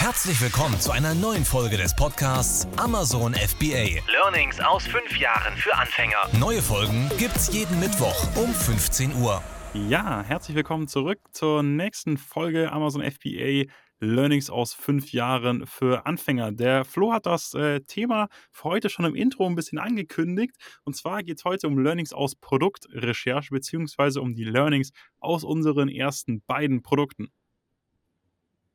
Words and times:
Herzlich 0.00 0.40
willkommen 0.40 0.80
zu 0.80 0.92
einer 0.92 1.14
neuen 1.14 1.44
Folge 1.44 1.76
des 1.76 1.94
Podcasts 1.94 2.66
Amazon 2.78 3.34
FBA. 3.34 4.00
Learnings 4.10 4.58
aus 4.58 4.86
fünf 4.86 5.18
Jahren 5.18 5.54
für 5.58 5.76
Anfänger. 5.76 6.16
Neue 6.38 6.62
Folgen 6.62 7.10
gibt's 7.18 7.52
jeden 7.52 7.78
Mittwoch 7.80 8.16
um 8.34 8.50
15 8.50 9.14
Uhr. 9.16 9.42
Ja, 9.74 10.22
herzlich 10.22 10.56
willkommen 10.56 10.88
zurück 10.88 11.18
zur 11.32 11.62
nächsten 11.62 12.16
Folge 12.16 12.72
Amazon 12.72 13.02
FBA 13.02 13.70
Learnings 13.98 14.48
aus 14.48 14.72
fünf 14.72 15.12
Jahren 15.12 15.66
für 15.66 16.06
Anfänger. 16.06 16.52
Der 16.52 16.86
Flo 16.86 17.12
hat 17.12 17.26
das 17.26 17.52
äh, 17.52 17.80
Thema 17.80 18.28
für 18.50 18.70
heute 18.70 18.88
schon 18.88 19.04
im 19.04 19.14
Intro 19.14 19.44
ein 19.44 19.54
bisschen 19.54 19.78
angekündigt. 19.78 20.56
Und 20.84 20.96
zwar 20.96 21.22
geht 21.22 21.36
es 21.36 21.44
heute 21.44 21.66
um 21.66 21.78
Learnings 21.78 22.14
aus 22.14 22.36
Produktrecherche 22.36 23.50
beziehungsweise 23.50 24.22
um 24.22 24.34
die 24.34 24.44
Learnings 24.44 24.92
aus 25.18 25.44
unseren 25.44 25.90
ersten 25.90 26.40
beiden 26.40 26.80
Produkten. 26.80 27.30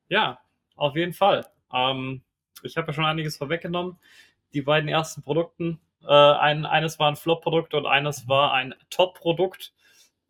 Ja, 0.08 0.38
auf 0.76 0.96
jeden 0.96 1.14
Fall. 1.14 1.46
Ähm, 1.74 2.22
ich 2.64 2.78
habe 2.78 2.88
ja 2.88 2.94
schon 2.94 3.06
einiges 3.06 3.38
vorweggenommen. 3.38 3.98
Die 4.54 4.62
beiden 4.62 4.90
ersten 4.90 5.22
Produkten, 5.22 5.80
äh, 6.04 6.14
ein, 6.14 6.66
eines 6.66 7.00
war 7.00 7.10
ein 7.10 7.16
Flop-Produkt 7.16 7.74
und 7.74 7.86
eines 7.86 8.28
war 8.28 8.54
ein 8.54 8.74
Top-Produkt. 8.90 9.74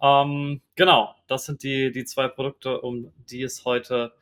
Ähm, 0.01 0.61
genau, 0.75 1.15
das 1.27 1.45
sind 1.45 1.63
die, 1.63 1.91
die 1.91 2.05
zwei 2.05 2.27
Produkte, 2.27 2.81
um 2.81 3.11
die 3.29 3.43
es 3.43 3.65
heute 3.65 4.13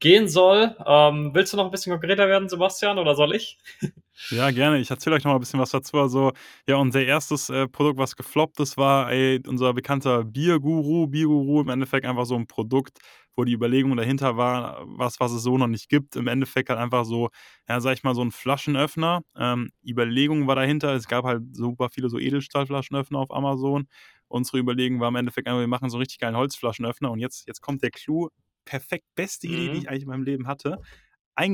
gehen 0.00 0.28
soll. 0.28 0.76
Ähm, 0.86 1.30
willst 1.34 1.52
du 1.52 1.56
noch 1.56 1.66
ein 1.66 1.70
bisschen 1.70 1.92
konkreter 1.92 2.28
werden, 2.28 2.48
Sebastian, 2.48 2.98
oder 2.98 3.14
soll 3.14 3.34
ich? 3.34 3.58
Ja, 4.30 4.52
gerne. 4.52 4.78
Ich 4.78 4.90
erzähle 4.90 5.16
euch 5.16 5.24
noch 5.24 5.32
mal 5.32 5.38
ein 5.38 5.40
bisschen 5.40 5.58
was 5.58 5.70
dazu. 5.70 5.98
Also, 5.98 6.32
ja, 6.68 6.76
unser 6.76 7.02
erstes 7.04 7.50
äh, 7.50 7.66
Produkt, 7.66 7.98
was 7.98 8.14
gefloppt 8.14 8.60
ist, 8.60 8.76
war 8.76 9.10
ey, 9.10 9.42
unser 9.44 9.74
bekannter 9.74 10.22
Bierguru. 10.22 11.08
Bierguru 11.08 11.62
im 11.62 11.68
Endeffekt 11.68 12.06
einfach 12.06 12.24
so 12.24 12.36
ein 12.36 12.46
Produkt, 12.46 12.98
wo 13.36 13.44
die 13.44 13.52
Überlegung 13.52 13.96
dahinter 13.96 14.36
war, 14.36 14.82
was, 14.86 15.20
was 15.20 15.32
es 15.32 15.42
so 15.42 15.58
noch 15.58 15.66
nicht 15.66 15.88
gibt. 15.88 16.16
Im 16.16 16.26
Endeffekt 16.28 16.68
halt 16.70 16.78
einfach 16.80 17.04
so, 17.04 17.30
ja, 17.68 17.80
sag 17.80 17.94
ich 17.94 18.04
mal, 18.04 18.14
so 18.14 18.22
ein 18.22 18.30
Flaschenöffner. 18.32 19.22
Ähm, 19.36 19.70
Überlegung 19.86 20.46
war 20.46 20.56
dahinter. 20.56 20.94
Es 20.94 21.08
gab 21.08 21.24
halt 21.24 21.42
super 21.56 21.88
viele 21.90 22.08
so 22.10 22.18
Edelstahlflaschenöffner 22.18 23.18
auf 23.18 23.30
Amazon. 23.32 23.86
Unsere 24.28 24.58
Überlegung 24.58 25.00
war 25.00 25.08
im 25.08 25.16
Endeffekt, 25.16 25.46
wir 25.48 25.66
machen 25.66 25.90
so 25.90 25.96
einen 25.96 26.02
richtig 26.02 26.18
geilen 26.18 26.36
Holzflaschenöffner. 26.36 27.10
Und 27.10 27.18
jetzt, 27.20 27.46
jetzt 27.46 27.60
kommt 27.60 27.82
der 27.82 27.90
Clou. 27.90 28.28
Perfekt, 28.64 29.04
beste 29.14 29.46
Idee, 29.46 29.68
die 29.68 29.76
Mhm. 29.76 29.80
ich 29.80 29.88
eigentlich 29.90 30.04
in 30.04 30.08
meinem 30.08 30.22
Leben 30.24 30.46
hatte. 30.46 30.78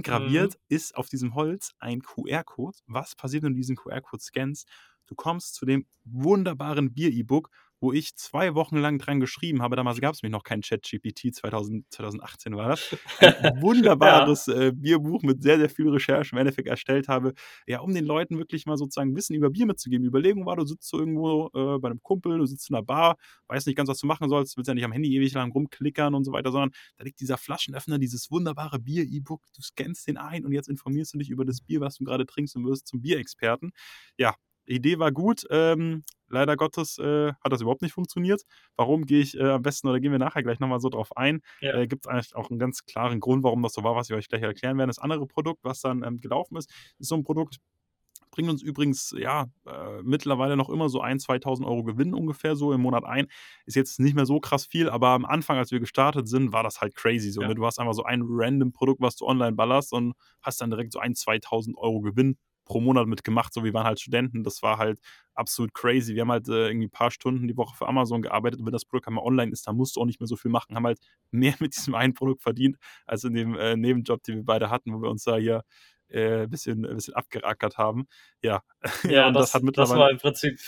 Mhm. 0.07 0.51
Eingraviert 0.51 0.57
ist 0.69 0.95
auf 0.97 1.09
diesem 1.09 1.35
Holz 1.35 1.73
ein 1.79 2.03
QR-Code. 2.03 2.79
Was 2.87 3.15
passiert, 3.17 3.43
wenn 3.45 3.53
du 3.53 3.57
diesen 3.57 3.77
QR-Code 3.77 4.23
scannst? 4.23 4.69
Du 5.07 5.15
kommst 5.15 5.55
zu 5.55 5.65
dem 5.67 5.87
wunderbaren 6.05 6.93
Bier-E-Book, 6.93 7.51
wo 7.81 7.93
ich 7.93 8.15
zwei 8.17 8.55
Wochen 8.55 8.77
lang 8.77 8.99
dran 8.99 9.21
geschrieben 9.21 9.63
habe. 9.63 9.77
Damals 9.77 10.01
gab 10.01 10.15
es 10.15 10.23
mich 10.23 10.31
noch 10.33 10.43
kein 10.45 10.61
ChatGPT, 10.61 11.35
2000, 11.35 11.87
2018 11.91 12.57
war 12.57 12.69
das. 12.69 12.89
Ein 13.19 13.35
Ja. 14.01 14.23
wunderbares 14.23 14.49
äh, 14.49 14.73
Bierbuch 14.75 15.23
mit 15.23 15.43
sehr, 15.43 15.59
sehr 15.59 15.71
viel 15.71 15.89
Recherche 15.89 16.33
im 16.35 16.39
Endeffekt 16.39 16.69
erstellt 16.69 17.09
habe, 17.09 17.33
ja, 17.67 17.81
um 17.81 17.93
den 17.95 18.05
Leuten 18.05 18.39
wirklich 18.39 18.67
mal 18.67 18.77
sozusagen 18.77 19.15
Wissen 19.17 19.35
über 19.35 19.51
Bier 19.51 19.67
mitzugeben. 19.67 20.07
Überlegung 20.07 20.47
war, 20.47 20.57
du 20.57 20.65
sitzt 20.65 20.89
so 20.89 20.99
irgendwo 20.99 21.49
äh, 21.55 21.79
bei 21.79 21.89
einem 21.89 22.03
Kumpel, 22.03 22.39
du 22.39 22.47
sitzt 22.47 22.69
in 22.71 22.77
einer 22.77 22.85
Bar, 22.85 23.17
weißt 23.49 23.67
nicht 23.67 23.77
ganz, 23.77 23.89
was 23.89 23.99
du 23.99 24.07
machen 24.07 24.29
sollst, 24.29 24.57
willst 24.57 24.69
ja 24.69 24.75
nicht 24.75 24.85
am 24.85 24.93
Handy 24.93 25.15
ewig 25.17 25.33
lang 25.35 25.53
rumklickern 25.53 26.15
und 26.15 26.25
so 26.25 26.33
weiter, 26.33 26.53
sondern 26.53 26.71
da 26.97 27.05
liegt 27.05 27.21
dieser 27.21 27.37
Flaschenöffner, 27.39 27.99
dieses 27.99 28.31
wunderbare 28.31 28.79
Bier-E-Book, 28.79 29.43
du 29.55 29.63
scannst 29.63 30.07
den 30.07 30.17
ein 30.17 30.45
und 30.45 30.53
jetzt 30.53 30.69
informierst 30.69 31.15
du 31.15 31.19
dich 31.19 31.31
über 31.31 31.45
das 31.45 31.61
Bier, 31.61 31.81
was 31.81 31.97
du 31.97 32.05
gerade 32.05 32.27
trinkst 32.27 32.57
und 32.57 32.65
wirst 32.67 32.87
zum 32.87 33.01
Bierexperten. 33.03 33.73
Ja, 34.17 34.35
Idee 34.67 34.99
war 34.99 35.13
gut. 35.13 35.45
Ähm, 35.51 36.05
leider 36.31 36.57
Gottes 36.57 36.99
äh, 36.99 37.33
hat 37.33 37.53
das 37.53 37.61
überhaupt 37.61 37.83
nicht 37.83 37.93
funktioniert. 37.93 38.43
Warum 38.77 39.07
gehe 39.07 39.21
ich 39.21 39.39
äh, 39.39 39.51
am 39.51 39.63
besten 39.63 39.89
oder 39.89 40.01
gehen 40.01 40.13
wir 40.13 40.19
nachher 40.19 40.43
gleich 40.43 40.61
nochmal 40.61 40.81
so 40.81 40.89
drauf 40.89 41.17
ein? 41.17 41.41
Ja. 41.61 41.75
Äh, 41.75 41.87
Gibt 41.87 42.07
es 42.07 42.11
eigentlich 42.11 42.35
auch 42.35 42.51
einen 42.51 42.59
ganz 42.59 42.85
klaren 42.85 43.21
Grund, 43.21 43.45
warum 43.45 43.63
das 43.63 43.73
so 43.73 43.85
war, 43.85 43.97
was 43.97 44.09
ich 44.09 44.17
euch 44.17 44.29
gleich 44.29 44.43
erklären 44.43 44.79
werde. 44.79 44.91
Das 44.91 44.99
andere 44.99 45.27
Produkt, 45.27 45.61
was 45.63 45.81
dann 45.81 46.03
ähm, 46.03 46.19
gelaufen 46.19 46.57
ist, 46.57 46.71
ist 46.99 47.09
so 47.09 47.17
ein 47.17 47.25
Produkt, 47.25 47.59
bringt 48.31 48.49
uns 48.49 48.63
übrigens 48.63 49.15
ja 49.19 49.47
äh, 49.67 50.03
mittlerweile 50.03 50.57
noch 50.57 50.69
immer 50.69 50.89
so 50.89 51.03
1.000, 51.03 51.43
2.000 51.43 51.67
Euro 51.67 51.85
Gewinn 51.85 52.15
ungefähr 52.15 52.57
so 52.57 52.73
im 52.73 52.81
Monat 52.81 53.05
ein. 53.05 53.27
Ist 53.67 53.77
jetzt 53.77 54.01
nicht 54.01 54.15
mehr 54.15 54.27
so 54.27 54.41
krass 54.41 54.67
viel, 54.67 54.89
aber 54.89 55.09
am 55.09 55.25
Anfang, 55.25 55.59
als 55.59 55.71
wir 55.71 55.81
gestartet 55.81 56.29
sind, 56.29 56.53
war 56.53 56.63
das 56.63 56.81
halt 56.81 56.95
crazy 56.95 57.31
so. 57.31 57.43
Ja. 57.43 57.49
Ne? 57.49 57.55
Du 57.55 57.67
hast 57.67 57.79
einfach 57.79 57.95
so 57.95 58.05
ein 58.05 58.23
random 58.25 58.73
Produkt, 58.73 59.01
was 59.01 59.17
du 59.17 59.27
online 59.27 59.53
ballerst 59.53 59.93
und 59.93 60.15
hast 60.43 60.61
dann 60.61 60.71
direkt 60.71 60.93
so 60.93 61.01
1.000, 61.01 61.43
2.000 61.43 61.75
Euro 61.77 62.01
Gewinn 62.01 62.37
pro 62.71 62.81
Monat 62.81 63.09
mitgemacht. 63.09 63.53
So, 63.53 63.65
wir 63.65 63.75
waren 63.75 63.85
halt 63.85 63.99
Studenten. 63.99 64.45
Das 64.45 64.63
war 64.63 64.79
halt 64.79 65.01
absolut 65.35 65.75
crazy. 65.75 66.15
Wir 66.15 66.23
haben 66.23 66.31
halt 66.31 66.49
äh, 66.49 66.69
irgendwie 66.69 66.87
ein 66.87 66.91
paar 66.91 67.11
Stunden 67.11 67.49
die 67.49 67.57
Woche 67.57 67.75
für 67.77 67.89
Amazon 67.89 68.23
gearbeitet. 68.23 68.61
Und 68.61 68.67
wenn 68.67 68.73
das 68.73 68.85
Produkt 68.85 69.09
einmal 69.09 69.25
online 69.25 69.51
ist, 69.51 69.67
dann 69.67 69.77
musst 69.77 69.97
du 69.97 70.01
auch 70.01 70.05
nicht 70.05 70.21
mehr 70.21 70.29
so 70.29 70.37
viel 70.37 70.53
machen. 70.53 70.77
Haben 70.77 70.87
halt 70.87 71.01
mehr 71.33 71.55
mit 71.59 71.75
diesem 71.77 71.97
einen 71.97 72.15
Produkt 72.15 72.43
verdient, 72.43 72.77
als 73.07 73.25
in 73.25 73.35
dem 73.35 73.57
äh, 73.57 73.77
Nebenjob, 73.77 74.23
den 74.23 74.37
wir 74.37 74.45
beide 74.45 74.71
hatten, 74.71 74.95
wo 74.95 75.03
wir 75.03 75.11
uns 75.11 75.25
da 75.25 75.37
hier 75.37 75.65
äh, 76.11 76.43
ein 76.45 76.51
bisschen, 76.51 76.87
ein 76.87 76.95
bisschen 76.95 77.15
abgerackert 77.15 77.77
haben. 77.77 78.07
Ja, 78.41 78.63
Ja, 79.03 79.27
und 79.27 79.35
das, 79.35 79.53
hat 79.53 79.63
das 79.63 79.63
mittlerweile. 79.65 80.01
war 80.01 80.11
im 80.13 80.19
Prinzip, 80.19 80.61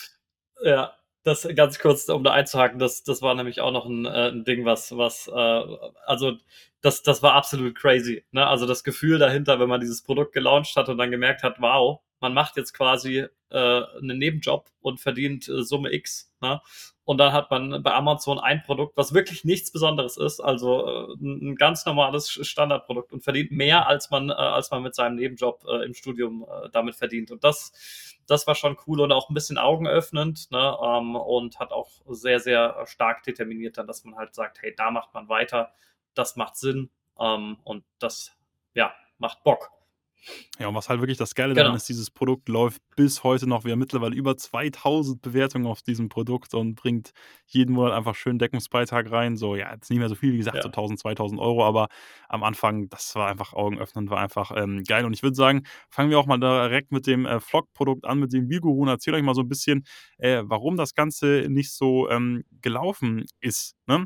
ja, 0.64 0.92
das 1.22 1.48
ganz 1.54 1.78
kurz, 1.78 2.08
um 2.08 2.24
da 2.24 2.32
einzuhaken, 2.32 2.78
das, 2.78 3.04
das 3.04 3.22
war 3.22 3.34
nämlich 3.34 3.60
auch 3.60 3.72
noch 3.72 3.86
ein, 3.86 4.06
äh, 4.06 4.28
ein 4.30 4.44
Ding, 4.44 4.64
was, 4.64 4.96
was, 4.96 5.28
äh, 5.28 5.62
also 6.06 6.36
das, 6.80 7.02
das 7.02 7.22
war 7.22 7.34
absolut 7.34 7.76
crazy. 7.76 8.24
Ne? 8.32 8.46
Also 8.46 8.66
das 8.66 8.84
Gefühl 8.84 9.18
dahinter, 9.18 9.60
wenn 9.60 9.68
man 9.68 9.80
dieses 9.80 10.02
Produkt 10.02 10.32
gelauncht 10.32 10.76
hat 10.76 10.88
und 10.88 10.98
dann 10.98 11.10
gemerkt 11.10 11.42
hat, 11.42 11.60
wow, 11.60 12.00
man 12.22 12.32
macht 12.32 12.56
jetzt 12.56 12.72
quasi 12.72 13.26
äh, 13.50 13.82
einen 13.98 14.18
Nebenjob 14.18 14.70
und 14.80 15.00
verdient 15.00 15.48
äh, 15.48 15.62
Summe 15.62 15.92
X. 15.92 16.32
Ne? 16.40 16.62
Und 17.04 17.18
dann 17.18 17.32
hat 17.32 17.50
man 17.50 17.82
bei 17.82 17.92
Amazon 17.92 18.38
ein 18.38 18.62
Produkt, 18.62 18.96
was 18.96 19.12
wirklich 19.12 19.44
nichts 19.44 19.72
Besonderes 19.72 20.16
ist, 20.16 20.40
also 20.40 20.86
äh, 20.86 21.14
ein 21.20 21.56
ganz 21.56 21.84
normales 21.84 22.30
Standardprodukt 22.30 23.12
und 23.12 23.24
verdient 23.24 23.50
mehr, 23.50 23.88
als 23.88 24.08
man, 24.10 24.30
äh, 24.30 24.34
als 24.34 24.70
man 24.70 24.84
mit 24.84 24.94
seinem 24.94 25.16
Nebenjob 25.16 25.64
äh, 25.68 25.84
im 25.84 25.94
Studium 25.94 26.46
äh, 26.48 26.70
damit 26.70 26.94
verdient. 26.94 27.32
Und 27.32 27.42
das, 27.42 27.72
das 28.28 28.46
war 28.46 28.54
schon 28.54 28.76
cool 28.86 29.00
und 29.00 29.10
auch 29.10 29.28
ein 29.28 29.34
bisschen 29.34 29.58
augenöffnend 29.58 30.50
ne? 30.52 30.76
ähm, 30.80 31.16
und 31.16 31.58
hat 31.58 31.72
auch 31.72 31.90
sehr, 32.06 32.38
sehr 32.38 32.86
stark 32.86 33.24
determiniert 33.24 33.78
dann, 33.78 33.88
dass 33.88 34.04
man 34.04 34.16
halt 34.16 34.34
sagt, 34.34 34.62
hey, 34.62 34.72
da 34.76 34.92
macht 34.92 35.12
man 35.12 35.28
weiter, 35.28 35.72
das 36.14 36.36
macht 36.36 36.56
Sinn 36.56 36.88
ähm, 37.18 37.58
und 37.64 37.84
das, 37.98 38.32
ja, 38.74 38.94
macht 39.18 39.42
Bock. 39.42 39.70
Ja, 40.58 40.68
und 40.68 40.74
was 40.74 40.88
halt 40.88 41.00
wirklich 41.00 41.18
das 41.18 41.34
Geile 41.34 41.54
daran 41.54 41.70
Genau. 41.70 41.76
ist, 41.76 41.88
dieses 41.88 42.10
Produkt 42.10 42.48
läuft 42.48 42.80
bis 42.96 43.24
heute 43.24 43.48
noch. 43.48 43.64
Wir 43.64 43.72
haben 43.72 43.78
mittlerweile 43.78 44.14
über 44.14 44.36
2000 44.36 45.20
Bewertungen 45.22 45.66
auf 45.66 45.82
diesem 45.82 46.08
Produkt 46.08 46.54
und 46.54 46.74
bringt 46.74 47.10
jeden 47.46 47.74
Monat 47.74 47.92
einfach 47.92 48.14
schön 48.14 48.38
Deckungsbeitrag 48.38 49.10
rein. 49.10 49.36
So, 49.36 49.56
ja, 49.56 49.72
jetzt 49.72 49.90
nicht 49.90 49.98
mehr 49.98 50.08
so 50.08 50.14
viel, 50.14 50.32
wie 50.32 50.36
gesagt, 50.38 50.56
Ja. 50.56 50.62
so 50.62 50.68
1000, 50.68 51.00
2000 51.00 51.40
Euro, 51.40 51.64
aber 51.64 51.88
am 52.28 52.42
Anfang, 52.44 52.88
das 52.88 53.14
war 53.14 53.28
einfach 53.28 53.52
augenöffnend, 53.54 54.10
war 54.10 54.20
einfach 54.20 54.52
ähm, 54.54 54.82
geil. 54.84 55.04
Und 55.04 55.12
ich 55.14 55.22
würde 55.22 55.34
sagen, 55.36 55.62
fangen 55.90 56.10
wir 56.10 56.18
auch 56.18 56.26
mal 56.26 56.38
direkt 56.38 56.92
mit 56.92 57.06
dem 57.06 57.26
äh, 57.26 57.40
Vlog-Produkt 57.40 58.04
an, 58.04 58.18
mit 58.20 58.32
dem 58.32 58.48
Bierguru 58.48 58.82
und 58.82 58.88
erzähl 58.88 59.14
euch 59.14 59.22
mal 59.22 59.34
so 59.34 59.40
ein 59.42 59.48
bisschen, 59.48 59.84
äh, 60.18 60.42
warum 60.44 60.76
das 60.76 60.94
Ganze 60.94 61.46
nicht 61.48 61.72
so 61.72 62.08
ähm, 62.10 62.44
gelaufen 62.60 63.24
ist. 63.40 63.74
Ne? 63.86 64.04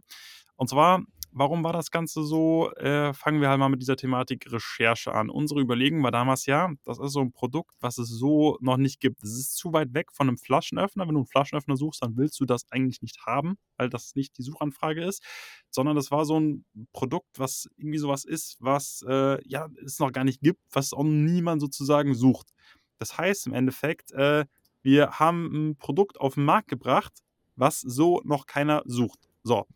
Und 0.59 0.69
zwar, 0.71 1.03
warum 1.37 1.63
war 1.65 1.75
das 1.75 1.91
Ganze 1.91 2.25
so? 2.25 2.73
Äh, 2.77 3.13
fangen 3.13 3.43
wir 3.43 3.51
halt 3.51 3.59
mal 3.59 3.69
mit 3.69 3.83
dieser 3.83 3.97
Thematik 3.97 4.51
Recherche 4.51 5.13
an. 5.13 5.29
Unsere 5.29 5.61
Überlegung 5.61 6.03
war 6.03 6.11
damals 6.11 6.47
ja, 6.47 6.73
das 6.85 6.99
ist 6.99 7.13
so 7.13 7.21
ein 7.21 7.31
Produkt, 7.33 7.77
was 7.81 7.99
es 7.99 8.09
so 8.09 8.57
noch 8.61 8.79
nicht 8.79 9.01
gibt. 9.01 9.23
Es 9.23 9.33
ist 9.39 9.57
zu 9.57 9.73
weit 9.75 9.93
weg 9.93 10.13
von 10.13 10.29
einem 10.29 10.39
Flaschenöffner. 10.39 11.07
Wenn 11.07 11.15
du 11.15 11.21
einen 11.21 11.27
Flaschenöffner 11.27 11.77
suchst, 11.77 12.03
dann 12.03 12.17
willst 12.17 12.41
du 12.41 12.47
das 12.47 12.63
eigentlich 12.71 13.03
nicht 13.03 13.27
haben, 13.27 13.59
weil 13.77 13.91
das 13.91 14.15
nicht 14.15 14.39
die 14.39 14.43
Suchanfrage 14.43 15.05
ist, 15.05 15.23
sondern 15.71 15.95
das 15.95 16.11
war 16.11 16.25
so 16.25 16.41
ein 16.41 16.65
Produkt, 16.93 17.39
was 17.39 17.69
irgendwie 17.77 17.99
sowas 17.99 18.25
ist, 18.25 18.57
was 18.61 19.05
äh, 19.07 19.39
ja 19.47 19.69
es 19.85 19.99
noch 19.99 20.13
gar 20.13 20.25
nicht 20.25 20.41
gibt, 20.41 20.61
was 20.73 20.95
auch 20.95 21.05
niemand 21.05 21.61
sozusagen 21.61 22.15
sucht. 22.15 22.55
Das 22.99 23.19
heißt 23.19 23.47
im 23.47 23.53
Endeffekt, 23.53 24.11
äh, 24.13 24.47
wir 24.81 25.11
haben 25.19 25.71
ein 25.71 25.77
Produkt 25.77 26.19
auf 26.19 26.35
den 26.35 26.45
Markt 26.45 26.69
gebracht, 26.69 27.13
was 27.57 27.81
so 27.81 28.23
noch 28.25 28.47
keiner 28.47 28.83
sucht. 28.87 29.29
So, 29.43 29.67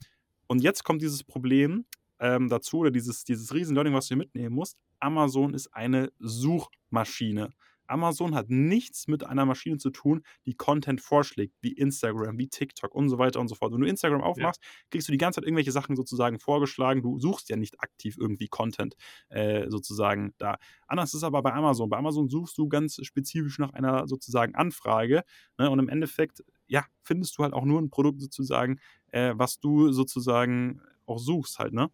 und 0.50 0.64
jetzt 0.64 0.82
kommt 0.82 1.00
dieses 1.00 1.22
Problem 1.22 1.84
ähm, 2.18 2.48
dazu, 2.48 2.78
oder 2.78 2.90
dieses, 2.90 3.22
dieses 3.22 3.54
Riesen-Learning, 3.54 3.94
was 3.94 4.06
du 4.06 4.14
hier 4.14 4.16
mitnehmen 4.16 4.52
musst. 4.52 4.80
Amazon 4.98 5.54
ist 5.54 5.68
eine 5.68 6.10
Suchmaschine. 6.18 7.52
Amazon 7.90 8.34
hat 8.34 8.48
nichts 8.48 9.08
mit 9.08 9.24
einer 9.24 9.44
Maschine 9.44 9.78
zu 9.78 9.90
tun, 9.90 10.22
die 10.46 10.54
Content 10.54 11.00
vorschlägt, 11.00 11.54
wie 11.60 11.72
Instagram, 11.72 12.38
wie 12.38 12.48
TikTok 12.48 12.94
und 12.94 13.08
so 13.08 13.18
weiter 13.18 13.40
und 13.40 13.48
so 13.48 13.54
fort. 13.54 13.72
Wenn 13.72 13.80
du 13.80 13.86
Instagram 13.86 14.22
aufmachst, 14.22 14.62
kriegst 14.90 15.08
du 15.08 15.12
die 15.12 15.18
ganze 15.18 15.40
Zeit 15.40 15.46
irgendwelche 15.46 15.72
Sachen 15.72 15.96
sozusagen 15.96 16.38
vorgeschlagen. 16.38 17.02
Du 17.02 17.18
suchst 17.18 17.48
ja 17.48 17.56
nicht 17.56 17.80
aktiv 17.80 18.16
irgendwie 18.18 18.48
Content 18.48 18.96
äh, 19.28 19.68
sozusagen 19.68 20.34
da. 20.38 20.58
Anders 20.86 21.10
ist 21.10 21.18
es 21.18 21.24
aber 21.24 21.42
bei 21.42 21.52
Amazon. 21.52 21.88
Bei 21.88 21.98
Amazon 21.98 22.28
suchst 22.28 22.56
du 22.58 22.68
ganz 22.68 22.98
spezifisch 23.02 23.58
nach 23.58 23.72
einer 23.72 24.06
sozusagen 24.06 24.54
Anfrage. 24.54 25.22
Ne? 25.58 25.70
Und 25.70 25.78
im 25.78 25.88
Endeffekt, 25.88 26.44
ja, 26.66 26.84
findest 27.02 27.38
du 27.38 27.42
halt 27.42 27.52
auch 27.52 27.64
nur 27.64 27.80
ein 27.80 27.90
Produkt 27.90 28.20
sozusagen, 28.20 28.80
äh, 29.08 29.32
was 29.34 29.60
du 29.60 29.92
sozusagen 29.92 30.80
auch 31.06 31.18
suchst 31.18 31.58
halt, 31.58 31.72
ne? 31.72 31.90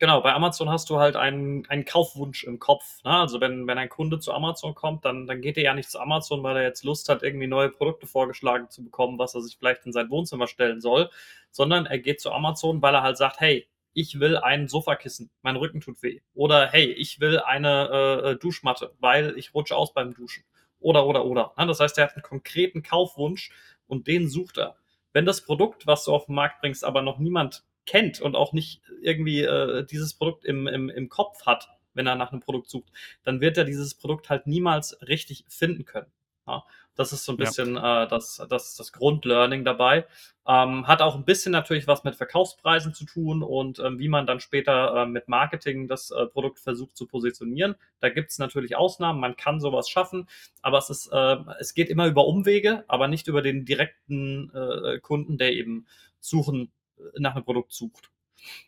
Genau, 0.00 0.22
bei 0.22 0.32
Amazon 0.32 0.70
hast 0.70 0.88
du 0.88 0.98
halt 0.98 1.14
einen, 1.14 1.66
einen 1.66 1.84
Kaufwunsch 1.84 2.44
im 2.44 2.58
Kopf. 2.58 3.04
Ne? 3.04 3.10
Also 3.10 3.38
wenn, 3.42 3.66
wenn 3.66 3.76
ein 3.76 3.90
Kunde 3.90 4.18
zu 4.18 4.32
Amazon 4.32 4.74
kommt, 4.74 5.04
dann, 5.04 5.26
dann 5.26 5.42
geht 5.42 5.58
er 5.58 5.62
ja 5.62 5.74
nicht 5.74 5.90
zu 5.90 6.00
Amazon, 6.00 6.42
weil 6.42 6.56
er 6.56 6.62
jetzt 6.62 6.84
Lust 6.84 7.10
hat, 7.10 7.22
irgendwie 7.22 7.46
neue 7.46 7.68
Produkte 7.68 8.06
vorgeschlagen 8.06 8.70
zu 8.70 8.82
bekommen, 8.82 9.18
was 9.18 9.34
er 9.34 9.42
sich 9.42 9.58
vielleicht 9.58 9.84
in 9.84 9.92
sein 9.92 10.08
Wohnzimmer 10.08 10.46
stellen 10.46 10.80
soll, 10.80 11.10
sondern 11.50 11.84
er 11.84 11.98
geht 11.98 12.18
zu 12.18 12.32
Amazon, 12.32 12.80
weil 12.80 12.94
er 12.94 13.02
halt 13.02 13.18
sagt, 13.18 13.40
hey, 13.40 13.68
ich 13.92 14.18
will 14.18 14.38
ein 14.38 14.68
Sofakissen, 14.68 15.30
mein 15.42 15.56
Rücken 15.56 15.82
tut 15.82 16.02
weh. 16.02 16.22
Oder 16.32 16.68
hey, 16.68 16.86
ich 16.86 17.20
will 17.20 17.38
eine 17.38 18.22
äh, 18.24 18.36
Duschmatte, 18.36 18.94
weil 19.00 19.36
ich 19.36 19.52
rutsche 19.52 19.76
aus 19.76 19.92
beim 19.92 20.14
Duschen. 20.14 20.44
Oder, 20.78 21.04
oder, 21.04 21.26
oder. 21.26 21.52
Ja, 21.58 21.66
das 21.66 21.78
heißt, 21.78 21.98
er 21.98 22.04
hat 22.04 22.14
einen 22.14 22.22
konkreten 22.22 22.82
Kaufwunsch 22.82 23.50
und 23.86 24.06
den 24.06 24.30
sucht 24.30 24.56
er. 24.56 24.76
Wenn 25.12 25.26
das 25.26 25.44
Produkt, 25.44 25.86
was 25.86 26.04
du 26.04 26.14
auf 26.14 26.24
den 26.24 26.36
Markt 26.36 26.62
bringst, 26.62 26.84
aber 26.86 27.02
noch 27.02 27.18
niemand 27.18 27.64
kennt 27.90 28.20
und 28.20 28.36
auch 28.36 28.52
nicht 28.52 28.82
irgendwie 29.02 29.42
äh, 29.42 29.84
dieses 29.84 30.14
Produkt 30.14 30.44
im, 30.44 30.68
im, 30.68 30.88
im 30.88 31.08
Kopf 31.08 31.44
hat, 31.44 31.70
wenn 31.92 32.06
er 32.06 32.14
nach 32.14 32.30
einem 32.30 32.40
Produkt 32.40 32.70
sucht, 32.70 32.92
dann 33.24 33.40
wird 33.40 33.58
er 33.58 33.64
dieses 33.64 33.96
Produkt 33.96 34.30
halt 34.30 34.46
niemals 34.46 34.96
richtig 35.08 35.44
finden 35.48 35.84
können. 35.84 36.06
Ja, 36.46 36.62
das 36.94 37.12
ist 37.12 37.24
so 37.24 37.32
ein 37.32 37.36
bisschen 37.36 37.74
ja. 37.74 38.04
äh, 38.04 38.08
das, 38.08 38.40
das, 38.48 38.76
das 38.76 38.92
Grundlearning 38.92 39.64
dabei. 39.64 40.06
Ähm, 40.46 40.86
hat 40.86 41.02
auch 41.02 41.16
ein 41.16 41.24
bisschen 41.24 41.50
natürlich 41.50 41.88
was 41.88 42.04
mit 42.04 42.14
Verkaufspreisen 42.14 42.94
zu 42.94 43.06
tun 43.06 43.42
und 43.42 43.80
ähm, 43.80 43.98
wie 43.98 44.08
man 44.08 44.24
dann 44.24 44.38
später 44.38 45.02
äh, 45.02 45.06
mit 45.06 45.26
Marketing 45.26 45.88
das 45.88 46.12
äh, 46.12 46.26
Produkt 46.26 46.60
versucht 46.60 46.96
zu 46.96 47.06
positionieren. 47.06 47.74
Da 47.98 48.08
gibt 48.08 48.30
es 48.30 48.38
natürlich 48.38 48.76
Ausnahmen, 48.76 49.18
man 49.18 49.36
kann 49.36 49.60
sowas 49.60 49.88
schaffen, 49.88 50.28
aber 50.62 50.78
es, 50.78 50.90
ist, 50.90 51.08
äh, 51.12 51.38
es 51.58 51.74
geht 51.74 51.88
immer 51.88 52.06
über 52.06 52.24
Umwege, 52.24 52.84
aber 52.86 53.08
nicht 53.08 53.26
über 53.26 53.42
den 53.42 53.64
direkten 53.64 54.52
äh, 54.54 55.00
Kunden, 55.00 55.38
der 55.38 55.54
eben 55.54 55.86
suchen, 56.20 56.70
nach 57.18 57.34
einem 57.34 57.44
Produkt 57.44 57.72
sucht. 57.72 58.10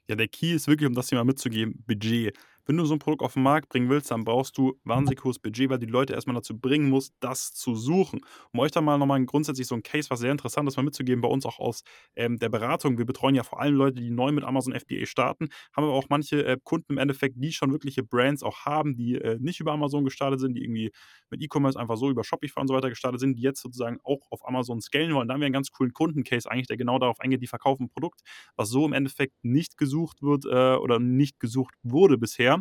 Ja, 0.08 0.16
der 0.16 0.28
Key 0.28 0.52
ist 0.52 0.68
wirklich, 0.68 0.86
um 0.86 0.94
das 0.94 1.08
hier 1.08 1.18
mal 1.18 1.24
mitzugeben, 1.24 1.82
Budget. 1.86 2.36
Wenn 2.64 2.76
du 2.76 2.84
so 2.84 2.94
ein 2.94 3.00
Produkt 3.00 3.22
auf 3.22 3.34
den 3.34 3.42
Markt 3.42 3.68
bringen 3.68 3.88
willst, 3.88 4.10
dann 4.12 4.22
brauchst 4.24 4.56
du 4.56 4.78
wahnsinnig 4.84 5.24
hohes 5.24 5.40
Budget, 5.40 5.68
weil 5.68 5.78
die 5.78 5.86
Leute 5.86 6.12
erstmal 6.12 6.36
dazu 6.36 6.56
bringen 6.56 6.88
musst, 6.88 7.12
das 7.18 7.52
zu 7.52 7.74
suchen. 7.74 8.20
Um 8.52 8.60
euch 8.60 8.70
da 8.70 8.80
mal 8.80 8.98
nochmal 8.98 9.24
grundsätzlich 9.24 9.66
so 9.66 9.74
ein 9.74 9.82
Case, 9.82 10.10
was 10.10 10.20
sehr 10.20 10.30
interessant 10.30 10.68
ist, 10.68 10.76
mal 10.76 10.84
mitzugeben, 10.84 11.22
bei 11.22 11.28
uns 11.28 11.44
auch 11.44 11.58
aus 11.58 11.82
ähm, 12.14 12.38
der 12.38 12.50
Beratung. 12.50 12.98
Wir 12.98 13.04
betreuen 13.04 13.34
ja 13.34 13.42
vor 13.42 13.60
allem 13.60 13.74
Leute, 13.74 14.00
die 14.00 14.10
neu 14.10 14.30
mit 14.30 14.44
Amazon 14.44 14.78
FBA 14.78 15.06
starten, 15.06 15.48
haben 15.76 15.84
aber 15.84 15.94
auch 15.94 16.06
manche 16.08 16.44
äh, 16.44 16.56
Kunden 16.62 16.92
im 16.92 16.98
Endeffekt, 16.98 17.34
die 17.38 17.52
schon 17.52 17.72
wirkliche 17.72 18.04
Brands 18.04 18.44
auch 18.44 18.64
haben, 18.64 18.94
die 18.94 19.16
äh, 19.16 19.38
nicht 19.40 19.58
über 19.58 19.72
Amazon 19.72 20.04
gestartet 20.04 20.38
sind, 20.38 20.54
die 20.54 20.62
irgendwie 20.62 20.92
mit 21.30 21.42
E-Commerce 21.42 21.78
einfach 21.78 21.96
so 21.96 22.10
über 22.10 22.22
Shopify 22.22 22.60
und 22.60 22.68
so 22.68 22.74
weiter 22.74 22.90
gestartet 22.90 23.20
sind, 23.20 23.34
die 23.36 23.42
jetzt 23.42 23.60
sozusagen 23.60 23.98
auch 24.04 24.20
auf 24.30 24.46
Amazon 24.46 24.80
scalen 24.80 25.14
wollen. 25.14 25.26
Da 25.26 25.34
haben 25.34 25.40
wir 25.40 25.46
einen 25.46 25.52
ganz 25.52 25.72
coolen 25.72 25.92
Kundencase 25.92 26.48
eigentlich, 26.48 26.68
der 26.68 26.76
genau 26.76 26.98
darauf 27.00 27.18
eingeht, 27.18 27.42
die 27.42 27.46
verkaufen 27.48 27.84
ein 27.84 27.88
Produkt, 27.88 28.20
was 28.54 28.68
so 28.68 28.86
im 28.86 28.92
Endeffekt 28.92 29.34
nicht 29.42 29.76
gesucht 29.76 30.22
wird 30.22 30.44
äh, 30.44 30.76
oder 30.76 31.00
nicht 31.00 31.40
gesucht 31.40 31.74
wurde 31.82 32.18
bisher 32.18 32.51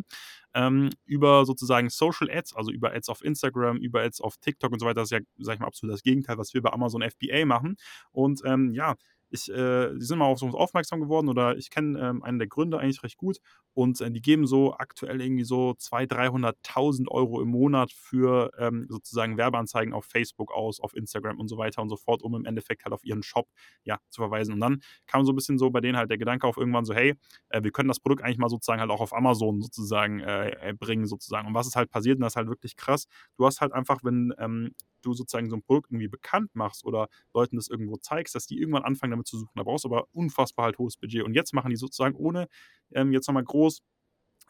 ähm, 0.54 0.90
über 1.04 1.44
sozusagen 1.46 1.88
Social 1.90 2.30
Ads, 2.30 2.54
also 2.54 2.70
über 2.70 2.92
Ads 2.92 3.08
auf 3.08 3.24
Instagram, 3.24 3.78
über 3.78 4.02
Ads 4.02 4.20
auf 4.20 4.36
TikTok 4.38 4.72
und 4.72 4.78
so 4.78 4.86
weiter. 4.86 5.00
Das 5.00 5.10
ist 5.10 5.18
ja, 5.18 5.20
sag 5.38 5.54
ich 5.54 5.60
mal, 5.60 5.66
absolut 5.66 5.94
das 5.94 6.02
Gegenteil, 6.02 6.38
was 6.38 6.54
wir 6.54 6.62
bei 6.62 6.72
Amazon 6.72 7.02
FBA 7.02 7.44
machen. 7.46 7.76
Und 8.12 8.42
ähm, 8.44 8.72
ja, 8.74 8.96
ich, 9.32 9.50
äh, 9.50 9.94
die 9.94 10.04
sind 10.04 10.18
mal 10.18 10.26
auf 10.26 10.42
uns 10.42 10.54
aufmerksam 10.54 11.00
geworden 11.00 11.28
oder 11.28 11.56
ich 11.56 11.70
kenne 11.70 11.98
ähm, 11.98 12.22
einen 12.22 12.38
der 12.38 12.48
Gründer 12.48 12.78
eigentlich 12.78 13.02
recht 13.02 13.16
gut 13.16 13.38
und 13.74 14.00
äh, 14.00 14.10
die 14.10 14.20
geben 14.20 14.46
so 14.46 14.74
aktuell 14.74 15.20
irgendwie 15.20 15.44
so 15.44 15.70
200.000, 15.70 16.62
300.000 16.64 17.08
Euro 17.08 17.40
im 17.40 17.48
Monat 17.48 17.92
für 17.92 18.50
ähm, 18.58 18.86
sozusagen 18.88 19.38
Werbeanzeigen 19.38 19.94
auf 19.94 20.04
Facebook 20.04 20.52
aus, 20.52 20.80
auf 20.80 20.94
Instagram 20.94 21.40
und 21.40 21.48
so 21.48 21.56
weiter 21.56 21.80
und 21.80 21.88
so 21.88 21.96
fort, 21.96 22.22
um 22.22 22.34
im 22.34 22.44
Endeffekt 22.44 22.84
halt 22.84 22.92
auf 22.92 23.04
ihren 23.04 23.22
Shop 23.22 23.48
ja, 23.84 23.98
zu 24.10 24.20
verweisen. 24.20 24.52
Und 24.54 24.60
dann 24.60 24.82
kam 25.06 25.24
so 25.24 25.32
ein 25.32 25.36
bisschen 25.36 25.58
so 25.58 25.70
bei 25.70 25.80
denen 25.80 25.96
halt 25.96 26.10
der 26.10 26.18
Gedanke 26.18 26.46
auf 26.46 26.58
irgendwann 26.58 26.84
so, 26.84 26.94
hey, 26.94 27.14
äh, 27.48 27.62
wir 27.62 27.72
können 27.72 27.88
das 27.88 28.00
Produkt 28.00 28.22
eigentlich 28.22 28.38
mal 28.38 28.50
sozusagen 28.50 28.80
halt 28.80 28.90
auch 28.90 29.00
auf 29.00 29.14
Amazon 29.14 29.62
sozusagen 29.62 30.20
äh, 30.20 30.74
bringen 30.78 31.06
sozusagen. 31.06 31.48
Und 31.48 31.54
was 31.54 31.66
ist 31.66 31.76
halt 31.76 31.90
passiert, 31.90 32.16
und 32.16 32.22
das 32.22 32.34
ist 32.34 32.36
halt 32.36 32.48
wirklich 32.48 32.76
krass, 32.76 33.06
du 33.38 33.46
hast 33.46 33.60
halt 33.60 33.72
einfach, 33.72 34.00
wenn 34.04 34.34
ähm, 34.38 34.74
du 35.02 35.14
sozusagen 35.14 35.50
so 35.50 35.56
ein 35.56 35.62
Produkt 35.62 35.90
irgendwie 35.90 36.08
bekannt 36.08 36.54
machst 36.54 36.84
oder 36.84 37.08
Leuten 37.34 37.56
das 37.56 37.68
irgendwo 37.68 37.96
zeigst, 37.96 38.34
dass 38.34 38.46
die 38.46 38.58
irgendwann 38.58 38.84
anfangen 38.84 39.10
damit 39.12 39.21
zu 39.24 39.38
suchen. 39.38 39.52
Da 39.56 39.62
brauchst 39.62 39.84
du 39.84 39.88
aber 39.88 40.06
unfassbar 40.12 40.66
halt 40.66 40.78
hohes 40.78 40.96
Budget. 40.96 41.22
Und 41.24 41.34
jetzt 41.34 41.54
machen 41.54 41.70
die 41.70 41.76
sozusagen 41.76 42.14
ohne 42.16 42.48
ähm, 42.92 43.12
jetzt 43.12 43.26
nochmal 43.28 43.44
groß 43.44 43.82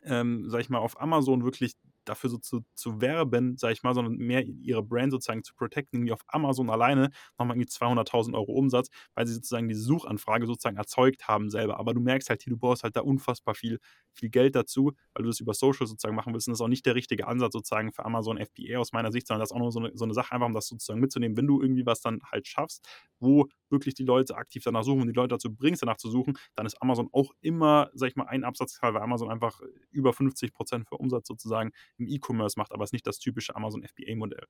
ähm, 0.04 0.48
sag 0.48 0.60
ich 0.60 0.69
mal, 0.69 0.78
auf 0.78 1.00
Amazon 1.00 1.44
wirklich 1.44 1.74
dafür 2.04 2.30
so 2.30 2.38
zu, 2.38 2.64
zu 2.74 3.00
werben, 3.00 3.56
sag 3.56 3.72
ich 3.72 3.84
mal, 3.84 3.94
sondern 3.94 4.16
mehr 4.16 4.44
ihre 4.44 4.82
Brand 4.82 5.12
sozusagen 5.12 5.44
zu 5.44 5.54
protecten, 5.54 5.98
irgendwie 5.98 6.12
auf 6.12 6.22
Amazon 6.26 6.69
alleine 6.70 7.10
nochmal 7.38 7.56
irgendwie 7.56 7.70
200.000 7.70 8.34
Euro 8.34 8.52
Umsatz, 8.52 8.88
weil 9.14 9.26
sie 9.26 9.34
sozusagen 9.34 9.69
diese 9.69 9.82
Suchanfrage 9.82 10.46
sozusagen 10.46 10.76
erzeugt 10.76 11.28
haben 11.28 11.48
selber. 11.50 11.78
Aber 11.78 11.94
du 11.94 12.00
merkst 12.00 12.28
halt, 12.28 12.44
du 12.44 12.56
brauchst 12.56 12.82
halt 12.82 12.96
da 12.96 13.02
unfassbar 13.02 13.54
viel, 13.54 13.78
viel 14.12 14.30
Geld 14.30 14.56
dazu, 14.56 14.92
weil 15.14 15.22
du 15.22 15.28
das 15.30 15.38
über 15.38 15.54
Social 15.54 15.86
sozusagen 15.86 16.16
machen 16.16 16.34
willst. 16.34 16.48
Und 16.48 16.52
das 16.52 16.58
ist 16.58 16.64
auch 16.64 16.69
nicht 16.69 16.86
der 16.86 16.96
richtige 16.96 17.28
Ansatz 17.28 17.52
sozusagen 17.52 17.92
für 17.92 18.04
Amazon 18.04 18.38
FBA 18.38 18.78
aus 18.78 18.92
meiner 18.92 19.12
Sicht, 19.12 19.28
sondern 19.28 19.40
das 19.40 19.50
ist 19.50 19.54
auch 19.54 19.60
nur 19.60 19.70
so 19.70 19.78
eine, 19.78 19.92
so 19.94 20.04
eine 20.04 20.14
Sache, 20.14 20.32
einfach 20.32 20.46
um 20.46 20.54
das 20.54 20.66
sozusagen 20.66 20.98
mitzunehmen, 20.98 21.36
wenn 21.36 21.46
du 21.46 21.62
irgendwie 21.62 21.86
was 21.86 22.00
dann 22.00 22.19
halt 22.32 22.48
schaffst, 22.48 22.84
wo 23.20 23.46
wirklich 23.72 23.94
die 23.94 24.04
Leute 24.04 24.36
aktiv 24.36 24.62
danach 24.64 24.84
suchen 24.84 25.02
und 25.02 25.06
die 25.08 25.12
Leute 25.14 25.28
dazu 25.28 25.54
bringst, 25.54 25.82
danach 25.82 25.96
zu 25.96 26.10
suchen, 26.10 26.38
dann 26.54 26.66
ist 26.66 26.80
Amazon 26.80 27.08
auch 27.12 27.32
immer, 27.40 27.90
sag 27.94 28.10
ich 28.10 28.16
mal, 28.16 28.26
ein 28.26 28.44
Absatzteil, 28.44 28.94
weil 28.94 29.02
Amazon 29.02 29.30
einfach 29.30 29.60
über 29.90 30.12
50 30.12 30.52
Prozent 30.52 30.88
für 30.88 30.96
Umsatz 30.96 31.26
sozusagen 31.26 31.72
im 31.96 32.06
E-Commerce 32.08 32.58
macht, 32.58 32.72
aber 32.72 32.84
es 32.84 32.88
ist 32.88 32.92
nicht 32.92 33.06
das 33.06 33.19
typische 33.19 33.56
Amazon 33.56 33.82
FBA-Modell. 33.82 34.46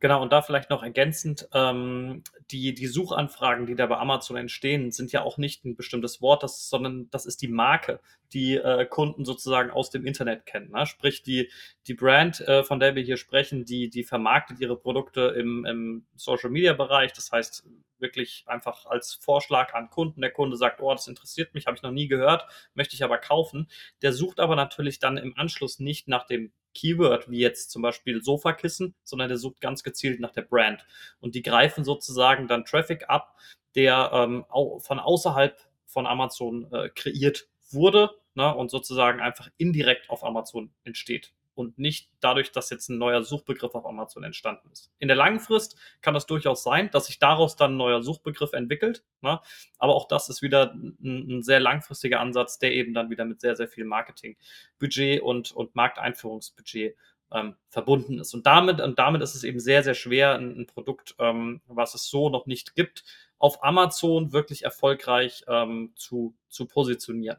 Genau, 0.00 0.22
und 0.22 0.32
da 0.32 0.42
vielleicht 0.42 0.70
noch 0.70 0.84
ergänzend, 0.84 1.48
ähm, 1.52 2.22
die, 2.52 2.72
die 2.72 2.86
Suchanfragen, 2.86 3.66
die 3.66 3.74
da 3.74 3.86
bei 3.86 3.96
Amazon 3.96 4.36
entstehen, 4.36 4.92
sind 4.92 5.10
ja 5.10 5.22
auch 5.22 5.38
nicht 5.38 5.64
ein 5.64 5.74
bestimmtes 5.74 6.22
Wort, 6.22 6.44
das, 6.44 6.68
sondern 6.68 7.10
das 7.10 7.26
ist 7.26 7.42
die 7.42 7.48
Marke, 7.48 7.98
die 8.32 8.54
äh, 8.54 8.86
Kunden 8.86 9.24
sozusagen 9.24 9.70
aus 9.70 9.90
dem 9.90 10.06
Internet 10.06 10.46
kennen. 10.46 10.70
Ne? 10.70 10.86
Sprich, 10.86 11.24
die, 11.24 11.50
die 11.88 11.94
Brand, 11.94 12.40
äh, 12.42 12.62
von 12.62 12.78
der 12.78 12.94
wir 12.94 13.02
hier 13.02 13.16
sprechen, 13.16 13.64
die, 13.64 13.90
die 13.90 14.04
vermarktet 14.04 14.60
ihre 14.60 14.76
Produkte 14.76 15.34
im, 15.36 15.64
im 15.64 16.06
Social-Media-Bereich. 16.14 17.12
Das 17.12 17.32
heißt, 17.32 17.66
wirklich 17.98 18.44
einfach 18.46 18.86
als 18.86 19.14
Vorschlag 19.14 19.74
an 19.74 19.90
Kunden. 19.90 20.20
Der 20.20 20.30
Kunde 20.30 20.56
sagt, 20.56 20.80
oh, 20.80 20.92
das 20.92 21.08
interessiert 21.08 21.54
mich, 21.54 21.66
habe 21.66 21.76
ich 21.76 21.82
noch 21.82 21.90
nie 21.90 22.06
gehört, 22.06 22.46
möchte 22.74 22.94
ich 22.94 23.02
aber 23.02 23.18
kaufen. 23.18 23.68
Der 24.02 24.12
sucht 24.12 24.38
aber 24.38 24.54
natürlich 24.54 25.00
dann 25.00 25.16
im 25.16 25.36
Anschluss 25.36 25.80
nicht 25.80 26.06
nach 26.06 26.24
dem 26.24 26.52
Keyword, 26.78 27.30
wie 27.30 27.40
jetzt 27.40 27.70
zum 27.70 27.82
Beispiel 27.82 28.22
Sofakissen, 28.22 28.94
sondern 29.04 29.28
der 29.28 29.38
sucht 29.38 29.60
ganz 29.60 29.82
gezielt 29.82 30.20
nach 30.20 30.32
der 30.32 30.42
Brand. 30.42 30.86
Und 31.20 31.34
die 31.34 31.42
greifen 31.42 31.84
sozusagen 31.84 32.46
dann 32.46 32.64
Traffic 32.64 33.08
ab, 33.08 33.36
der 33.74 34.10
ähm, 34.12 34.44
von 34.78 34.98
außerhalb 34.98 35.58
von 35.86 36.06
Amazon 36.06 36.70
äh, 36.72 36.88
kreiert 36.90 37.48
wurde 37.70 38.10
ne, 38.34 38.54
und 38.54 38.70
sozusagen 38.70 39.20
einfach 39.20 39.48
indirekt 39.56 40.08
auf 40.10 40.24
Amazon 40.24 40.70
entsteht 40.84 41.32
und 41.58 41.78
nicht 41.78 42.08
dadurch, 42.20 42.52
dass 42.52 42.70
jetzt 42.70 42.88
ein 42.88 42.98
neuer 42.98 43.22
Suchbegriff 43.24 43.74
auf 43.74 43.84
Amazon 43.84 44.22
entstanden 44.22 44.70
ist. 44.70 44.92
In 44.98 45.08
der 45.08 45.16
langen 45.16 45.40
Frist 45.40 45.76
kann 46.00 46.14
das 46.14 46.26
durchaus 46.26 46.62
sein, 46.62 46.90
dass 46.92 47.06
sich 47.06 47.18
daraus 47.18 47.56
dann 47.56 47.74
ein 47.74 47.76
neuer 47.76 48.02
Suchbegriff 48.02 48.52
entwickelt. 48.52 49.04
Ne? 49.20 49.40
Aber 49.78 49.94
auch 49.94 50.06
das 50.06 50.28
ist 50.28 50.40
wieder 50.40 50.72
ein, 50.72 50.96
ein, 51.02 51.42
sehr 51.42 51.60
langfristiger 51.60 52.20
Ansatz, 52.20 52.58
der 52.58 52.72
eben 52.72 52.94
dann 52.94 53.10
wieder 53.10 53.24
mit 53.24 53.40
sehr, 53.40 53.56
sehr 53.56 53.68
viel 53.68 53.84
Marketingbudget 53.84 55.20
und, 55.20 55.52
und 55.52 55.74
Markteinführungsbudget 55.74 56.96
ähm, 57.32 57.56
verbunden 57.68 58.20
ist. 58.20 58.34
Und 58.34 58.46
damit, 58.46 58.80
und 58.80 58.98
damit 58.98 59.22
ist 59.22 59.34
es 59.34 59.44
eben 59.44 59.60
sehr, 59.60 59.82
sehr 59.82 59.94
schwer, 59.94 60.36
ein, 60.36 60.60
ein 60.60 60.66
Produkt, 60.66 61.16
ähm, 61.18 61.60
was 61.66 61.94
es 61.94 62.08
so 62.08 62.30
noch 62.30 62.46
nicht 62.46 62.74
gibt, 62.74 63.04
auf 63.38 63.62
Amazon 63.62 64.32
wirklich 64.32 64.64
erfolgreich 64.64 65.44
ähm, 65.48 65.92
zu, 65.96 66.34
zu 66.48 66.66
positionieren. 66.66 67.38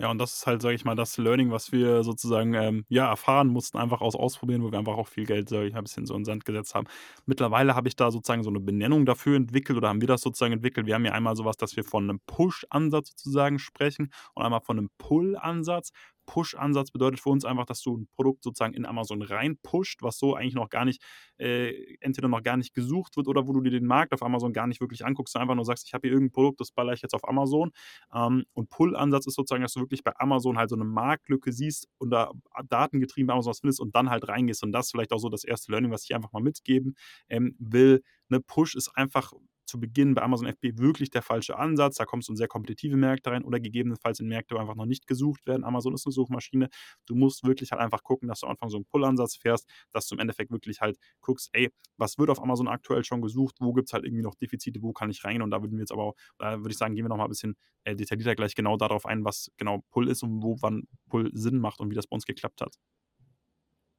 Ja, 0.00 0.10
und 0.10 0.16
das 0.16 0.32
ist 0.32 0.46
halt, 0.46 0.62
sage 0.62 0.74
ich 0.74 0.86
mal, 0.86 0.94
das 0.94 1.18
Learning, 1.18 1.50
was 1.50 1.72
wir 1.72 2.02
sozusagen 2.04 2.54
ähm, 2.54 2.86
ja, 2.88 3.06
erfahren 3.10 3.48
mussten, 3.48 3.76
einfach 3.76 4.00
aus 4.00 4.14
Ausprobieren, 4.16 4.62
wo 4.62 4.72
wir 4.72 4.78
einfach 4.78 4.96
auch 4.96 5.08
viel 5.08 5.26
Geld, 5.26 5.50
sag 5.50 5.64
ich, 5.64 5.74
ein 5.74 5.82
bisschen 5.84 6.06
so 6.06 6.14
in 6.14 6.20
den 6.20 6.24
Sand 6.24 6.46
gesetzt 6.46 6.74
haben. 6.74 6.86
Mittlerweile 7.26 7.74
habe 7.74 7.86
ich 7.86 7.96
da 7.96 8.10
sozusagen 8.10 8.42
so 8.42 8.48
eine 8.48 8.60
Benennung 8.60 9.04
dafür 9.04 9.36
entwickelt 9.36 9.76
oder 9.76 9.90
haben 9.90 10.00
wir 10.00 10.08
das 10.08 10.22
sozusagen 10.22 10.54
entwickelt. 10.54 10.86
Wir 10.86 10.94
haben 10.94 11.04
ja 11.04 11.12
einmal 11.12 11.36
sowas, 11.36 11.58
dass 11.58 11.76
wir 11.76 11.84
von 11.84 12.04
einem 12.08 12.20
Push-Ansatz 12.26 13.10
sozusagen 13.10 13.58
sprechen 13.58 14.10
und 14.32 14.42
einmal 14.42 14.62
von 14.62 14.78
einem 14.78 14.88
Pull-Ansatz. 14.96 15.90
Push-Ansatz 16.26 16.90
bedeutet 16.90 17.20
für 17.20 17.30
uns 17.30 17.44
einfach, 17.44 17.66
dass 17.66 17.82
du 17.82 17.96
ein 17.96 18.08
Produkt 18.14 18.42
sozusagen 18.42 18.74
in 18.74 18.86
Amazon 18.86 19.22
reinpusht, 19.22 20.02
was 20.02 20.18
so 20.18 20.34
eigentlich 20.34 20.54
noch 20.54 20.68
gar 20.68 20.84
nicht, 20.84 21.02
äh, 21.38 21.96
entweder 22.00 22.28
noch 22.28 22.42
gar 22.42 22.56
nicht 22.56 22.74
gesucht 22.74 23.16
wird 23.16 23.28
oder 23.28 23.46
wo 23.46 23.52
du 23.52 23.60
dir 23.60 23.70
den 23.70 23.86
Markt 23.86 24.12
auf 24.12 24.22
Amazon 24.22 24.52
gar 24.52 24.66
nicht 24.66 24.80
wirklich 24.80 25.04
anguckst, 25.04 25.34
du 25.34 25.38
einfach 25.38 25.54
nur 25.54 25.64
sagst, 25.64 25.86
ich 25.86 25.94
habe 25.94 26.06
hier 26.06 26.12
irgendein 26.12 26.32
Produkt, 26.32 26.60
das 26.60 26.72
baller 26.72 26.92
ich 26.92 27.02
jetzt 27.02 27.14
auf 27.14 27.28
Amazon. 27.28 27.72
Ähm, 28.14 28.44
und 28.52 28.70
Pull-Ansatz 28.70 29.26
ist 29.26 29.34
sozusagen, 29.34 29.62
dass 29.62 29.74
du 29.74 29.80
wirklich 29.80 30.04
bei 30.04 30.12
Amazon 30.18 30.58
halt 30.58 30.70
so 30.70 30.76
eine 30.76 30.84
Marktlücke 30.84 31.52
siehst 31.52 31.88
und 31.98 32.10
da 32.10 32.30
datengetrieben 32.68 33.26
bei 33.26 33.34
Amazon 33.34 33.50
was 33.50 33.60
findest 33.60 33.80
und 33.80 33.94
dann 33.94 34.10
halt 34.10 34.28
reingehst. 34.28 34.62
Und 34.62 34.72
das 34.72 34.86
ist 34.86 34.92
vielleicht 34.92 35.12
auch 35.12 35.18
so 35.18 35.28
das 35.28 35.44
erste 35.44 35.72
Learning, 35.72 35.90
was 35.90 36.04
ich 36.04 36.14
einfach 36.14 36.32
mal 36.32 36.42
mitgeben 36.42 36.94
ähm, 37.28 37.54
will. 37.58 38.02
Eine 38.28 38.40
Push 38.40 38.76
ist 38.76 38.88
einfach 38.96 39.32
zu 39.70 39.80
Beginn 39.80 40.14
bei 40.14 40.22
Amazon 40.22 40.46
FB 40.48 40.78
wirklich 40.78 41.10
der 41.10 41.22
falsche 41.22 41.56
Ansatz. 41.58 41.96
Da 41.96 42.04
kommst 42.04 42.28
du 42.28 42.32
in 42.32 42.36
sehr 42.36 42.48
kompetitive 42.48 42.96
Märkte 42.96 43.30
rein 43.30 43.44
oder 43.44 43.60
gegebenenfalls 43.60 44.20
in 44.20 44.28
Märkte, 44.28 44.54
wo 44.54 44.58
einfach 44.58 44.74
noch 44.74 44.86
nicht 44.86 45.06
gesucht 45.06 45.46
werden. 45.46 45.64
Amazon 45.64 45.94
ist 45.94 46.06
eine 46.06 46.12
Suchmaschine. 46.12 46.68
Du 47.06 47.14
musst 47.14 47.44
wirklich 47.44 47.72
halt 47.72 47.80
einfach 47.80 48.02
gucken, 48.02 48.28
dass 48.28 48.40
du 48.40 48.46
am 48.46 48.52
Anfang 48.52 48.68
so 48.70 48.76
einen 48.76 48.84
Pull-Ansatz 48.84 49.36
fährst, 49.36 49.68
dass 49.92 50.06
du 50.06 50.14
im 50.16 50.20
Endeffekt 50.20 50.50
wirklich 50.50 50.80
halt 50.80 50.98
guckst, 51.20 51.50
ey, 51.52 51.70
was 51.96 52.18
wird 52.18 52.30
auf 52.30 52.42
Amazon 52.42 52.68
aktuell 52.68 53.04
schon 53.04 53.22
gesucht? 53.22 53.56
Wo 53.60 53.72
gibt 53.72 53.88
es 53.88 53.92
halt 53.92 54.04
irgendwie 54.04 54.22
noch 54.22 54.34
Defizite? 54.34 54.82
Wo 54.82 54.92
kann 54.92 55.10
ich 55.10 55.24
rein? 55.24 55.42
Und 55.42 55.50
da 55.50 55.62
würden 55.62 55.72
wir 55.72 55.80
jetzt 55.80 55.92
aber 55.92 56.04
auch, 56.04 56.14
da 56.38 56.58
würde 56.58 56.70
ich 56.70 56.78
sagen, 56.78 56.94
gehen 56.94 57.04
wir 57.04 57.08
nochmal 57.08 57.26
ein 57.26 57.30
bisschen 57.30 57.56
äh, 57.84 57.94
detaillierter 57.94 58.34
gleich 58.34 58.54
genau 58.54 58.76
darauf 58.76 59.06
ein, 59.06 59.24
was 59.24 59.50
genau 59.56 59.84
Pull 59.90 60.08
ist 60.08 60.22
und 60.22 60.42
wo 60.42 60.56
wann 60.60 60.84
Pull 61.08 61.30
Sinn 61.32 61.58
macht 61.58 61.80
und 61.80 61.90
wie 61.90 61.94
das 61.94 62.06
bei 62.06 62.14
uns 62.14 62.26
geklappt 62.26 62.60
hat. 62.60 62.76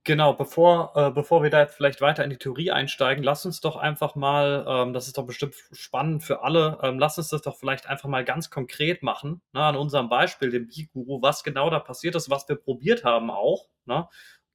Genau, 0.03 0.34
bevor, 0.34 0.93
äh, 0.96 1.12
bevor 1.12 1.43
wir 1.43 1.51
da 1.51 1.60
jetzt 1.62 1.75
vielleicht 1.75 2.01
weiter 2.01 2.24
in 2.24 2.31
die 2.31 2.38
Theorie 2.38 2.72
einsteigen, 2.72 3.24
lass 3.24 3.46
uns 3.46 3.62
doch 3.62 3.75
einfach 3.75 4.15
mal, 4.15 4.65
ähm, 4.67 4.93
das 4.93 5.05
ist 5.05 5.15
doch 5.20 5.27
bestimmt 5.27 5.53
spannend 5.74 6.24
für 6.24 6.41
alle, 6.41 6.79
ähm, 6.81 6.98
lass 6.98 7.20
uns 7.20 7.29
das 7.29 7.43
doch 7.43 7.55
vielleicht 7.55 7.86
einfach 7.88 8.10
mal 8.10 8.25
ganz 8.25 8.50
konkret 8.50 9.03
machen, 9.03 9.43
ne, 9.53 9.62
an 9.63 9.75
unserem 9.75 10.10
Beispiel, 10.10 10.50
dem 10.50 10.67
Biguru, 10.67 11.22
was 11.22 11.43
genau 11.43 11.70
da 11.70 11.77
passiert 11.79 12.15
ist, 12.15 12.31
was 12.31 12.50
wir 12.50 12.55
probiert 12.55 13.03
haben 13.03 13.29
auch, 13.29 13.67
ne, 13.86 14.08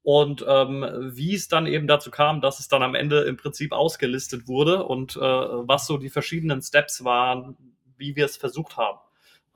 und 0.03 0.45
ähm, 0.49 0.85
wie 1.15 1.35
es 1.37 1.47
dann 1.47 1.67
eben 1.67 1.87
dazu 1.87 2.11
kam, 2.11 2.41
dass 2.41 2.59
es 2.59 2.67
dann 2.67 2.83
am 2.83 2.97
Ende 2.97 3.21
im 3.23 3.37
Prinzip 3.37 3.71
ausgelistet 3.73 4.49
wurde 4.49 4.83
und 4.85 5.15
äh, 5.17 5.21
was 5.21 5.87
so 5.87 5.97
die 5.97 6.11
verschiedenen 6.11 6.61
Steps 6.61 7.05
waren, 7.05 7.57
wie 7.97 8.17
wir 8.17 8.25
es 8.25 8.37
versucht 8.37 8.77
haben. 8.77 8.99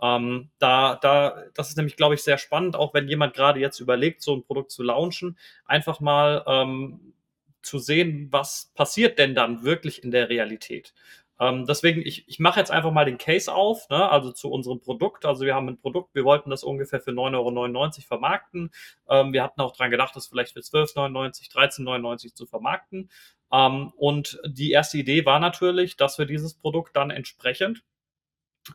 Ähm, 0.02 0.50
da, 0.58 0.96
da, 0.96 1.44
das 1.54 1.68
ist 1.68 1.76
nämlich, 1.76 1.96
glaube 1.96 2.14
ich, 2.14 2.22
sehr 2.22 2.38
spannend, 2.38 2.76
auch 2.76 2.94
wenn 2.94 3.08
jemand 3.08 3.34
gerade 3.34 3.60
jetzt 3.60 3.80
überlegt, 3.80 4.22
so 4.22 4.34
ein 4.34 4.44
Produkt 4.44 4.70
zu 4.70 4.82
launchen, 4.82 5.38
einfach 5.64 6.00
mal 6.00 6.44
ähm, 6.46 7.14
zu 7.62 7.78
sehen, 7.78 8.28
was 8.30 8.72
passiert 8.74 9.18
denn 9.18 9.34
dann 9.34 9.62
wirklich 9.62 10.02
in 10.02 10.10
der 10.10 10.28
Realität. 10.28 10.94
Ähm, 11.40 11.64
deswegen, 11.66 12.02
ich, 12.02 12.28
ich 12.28 12.38
mache 12.38 12.60
jetzt 12.60 12.70
einfach 12.70 12.92
mal 12.92 13.06
den 13.06 13.16
Case 13.16 13.52
auf, 13.52 13.88
ne? 13.88 14.10
also 14.10 14.30
zu 14.30 14.50
unserem 14.50 14.80
Produkt. 14.80 15.24
Also 15.24 15.46
wir 15.46 15.54
haben 15.54 15.68
ein 15.68 15.78
Produkt, 15.78 16.14
wir 16.14 16.24
wollten 16.24 16.50
das 16.50 16.62
ungefähr 16.62 17.00
für 17.00 17.12
9,99 17.12 17.34
Euro 17.36 18.06
vermarkten. 18.06 18.70
Ähm, 19.08 19.32
wir 19.32 19.42
hatten 19.42 19.60
auch 19.62 19.74
dran 19.74 19.90
gedacht, 19.90 20.14
das 20.14 20.26
vielleicht 20.26 20.52
für 20.52 20.60
12,99, 20.60 21.50
13,99 21.50 22.34
zu 22.34 22.46
vermarkten. 22.46 23.10
Ähm, 23.50 23.90
und 23.96 24.38
die 24.46 24.70
erste 24.70 24.98
Idee 24.98 25.24
war 25.24 25.40
natürlich, 25.40 25.96
dass 25.96 26.18
wir 26.18 26.26
dieses 26.26 26.54
Produkt 26.54 26.94
dann 26.94 27.10
entsprechend 27.10 27.82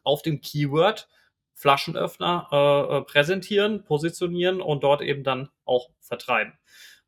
auf 0.04 0.22
dem 0.22 0.42
Keyword 0.42 1.08
Flaschenöffner 1.54 2.50
äh, 2.52 2.98
äh, 2.98 3.02
präsentieren, 3.04 3.84
positionieren 3.84 4.62
und 4.62 4.84
dort 4.84 5.02
eben 5.02 5.24
dann 5.24 5.50
auch 5.64 5.90
vertreiben. 6.00 6.54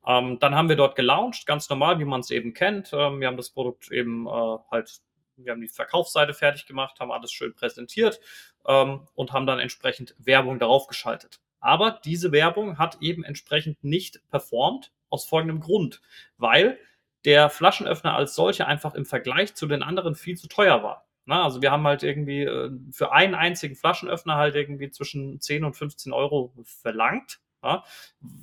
Ähm, 0.06 0.40
dann 0.40 0.56
haben 0.56 0.70
wir 0.70 0.78
dort 0.78 0.96
gelauncht, 0.96 1.46
ganz 1.46 1.70
normal, 1.70 2.00
wie 2.00 2.06
man 2.06 2.22
es 2.22 2.32
eben 2.32 2.54
kennt. 2.54 2.92
Ähm, 2.94 3.20
wir 3.20 3.28
haben 3.28 3.36
das 3.36 3.50
Produkt 3.50 3.92
eben 3.92 4.26
äh, 4.26 4.58
halt, 4.72 5.02
wir 5.36 5.52
haben 5.52 5.62
die 5.62 5.68
Verkaufsseite 5.68 6.34
fertig 6.34 6.66
gemacht, 6.66 7.00
haben 7.02 7.12
alles 7.12 7.32
schön 7.32 7.54
präsentiert 7.54 8.22
ähm, 8.66 9.08
und 9.16 9.34
haben 9.34 9.46
dann 9.46 9.60
entsprechend 9.60 10.16
Werbung 10.18 10.60
darauf 10.60 10.88
geschaltet. 10.88 11.42
Aber 11.60 12.00
diese 12.06 12.32
Werbung 12.32 12.78
hat 12.78 13.02
eben 13.02 13.26
entsprechend 13.26 13.84
nicht 13.84 14.22
performt, 14.30 14.92
aus 15.10 15.26
folgendem 15.26 15.60
Grund, 15.60 16.02
weil 16.38 16.78
der 17.26 17.50
Flaschenöffner 17.50 18.16
als 18.16 18.36
solcher 18.36 18.68
einfach 18.68 18.94
im 18.94 19.06
Vergleich 19.06 19.56
zu 19.56 19.68
den 19.68 19.84
anderen 19.84 20.16
viel 20.16 20.38
zu 20.38 20.48
teuer 20.48 20.84
war. 20.84 21.07
Na, 21.28 21.44
also 21.44 21.62
wir 21.62 21.72
haben 21.72 21.86
halt 21.86 22.04
irgendwie 22.04 22.44
äh, 22.44 22.72
für 22.92 23.12
einen 23.12 23.36
einzigen 23.36 23.76
Flaschenöffner 23.76 24.36
halt 24.36 24.56
irgendwie 24.56 24.90
zwischen 24.90 25.42
10 25.42 25.66
und 25.66 25.74
15 25.76 26.14
Euro 26.14 26.54
verlangt. 26.64 27.40
Ja, 27.64 27.84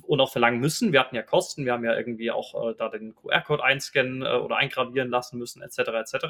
und 0.01 0.19
auch 0.19 0.29
verlangen 0.29 0.59
müssen. 0.59 0.91
Wir 0.91 0.99
hatten 0.99 1.15
ja 1.15 1.21
Kosten, 1.21 1.63
wir 1.63 1.71
haben 1.71 1.85
ja 1.85 1.95
irgendwie 1.95 2.31
auch 2.31 2.69
äh, 2.69 2.75
da 2.77 2.89
den 2.89 3.15
QR-Code 3.15 3.63
einscannen 3.63 4.21
äh, 4.23 4.35
oder 4.35 4.57
eingravieren 4.57 5.09
lassen 5.09 5.39
müssen, 5.39 5.61
etc. 5.61 5.79
etc. 5.79 6.25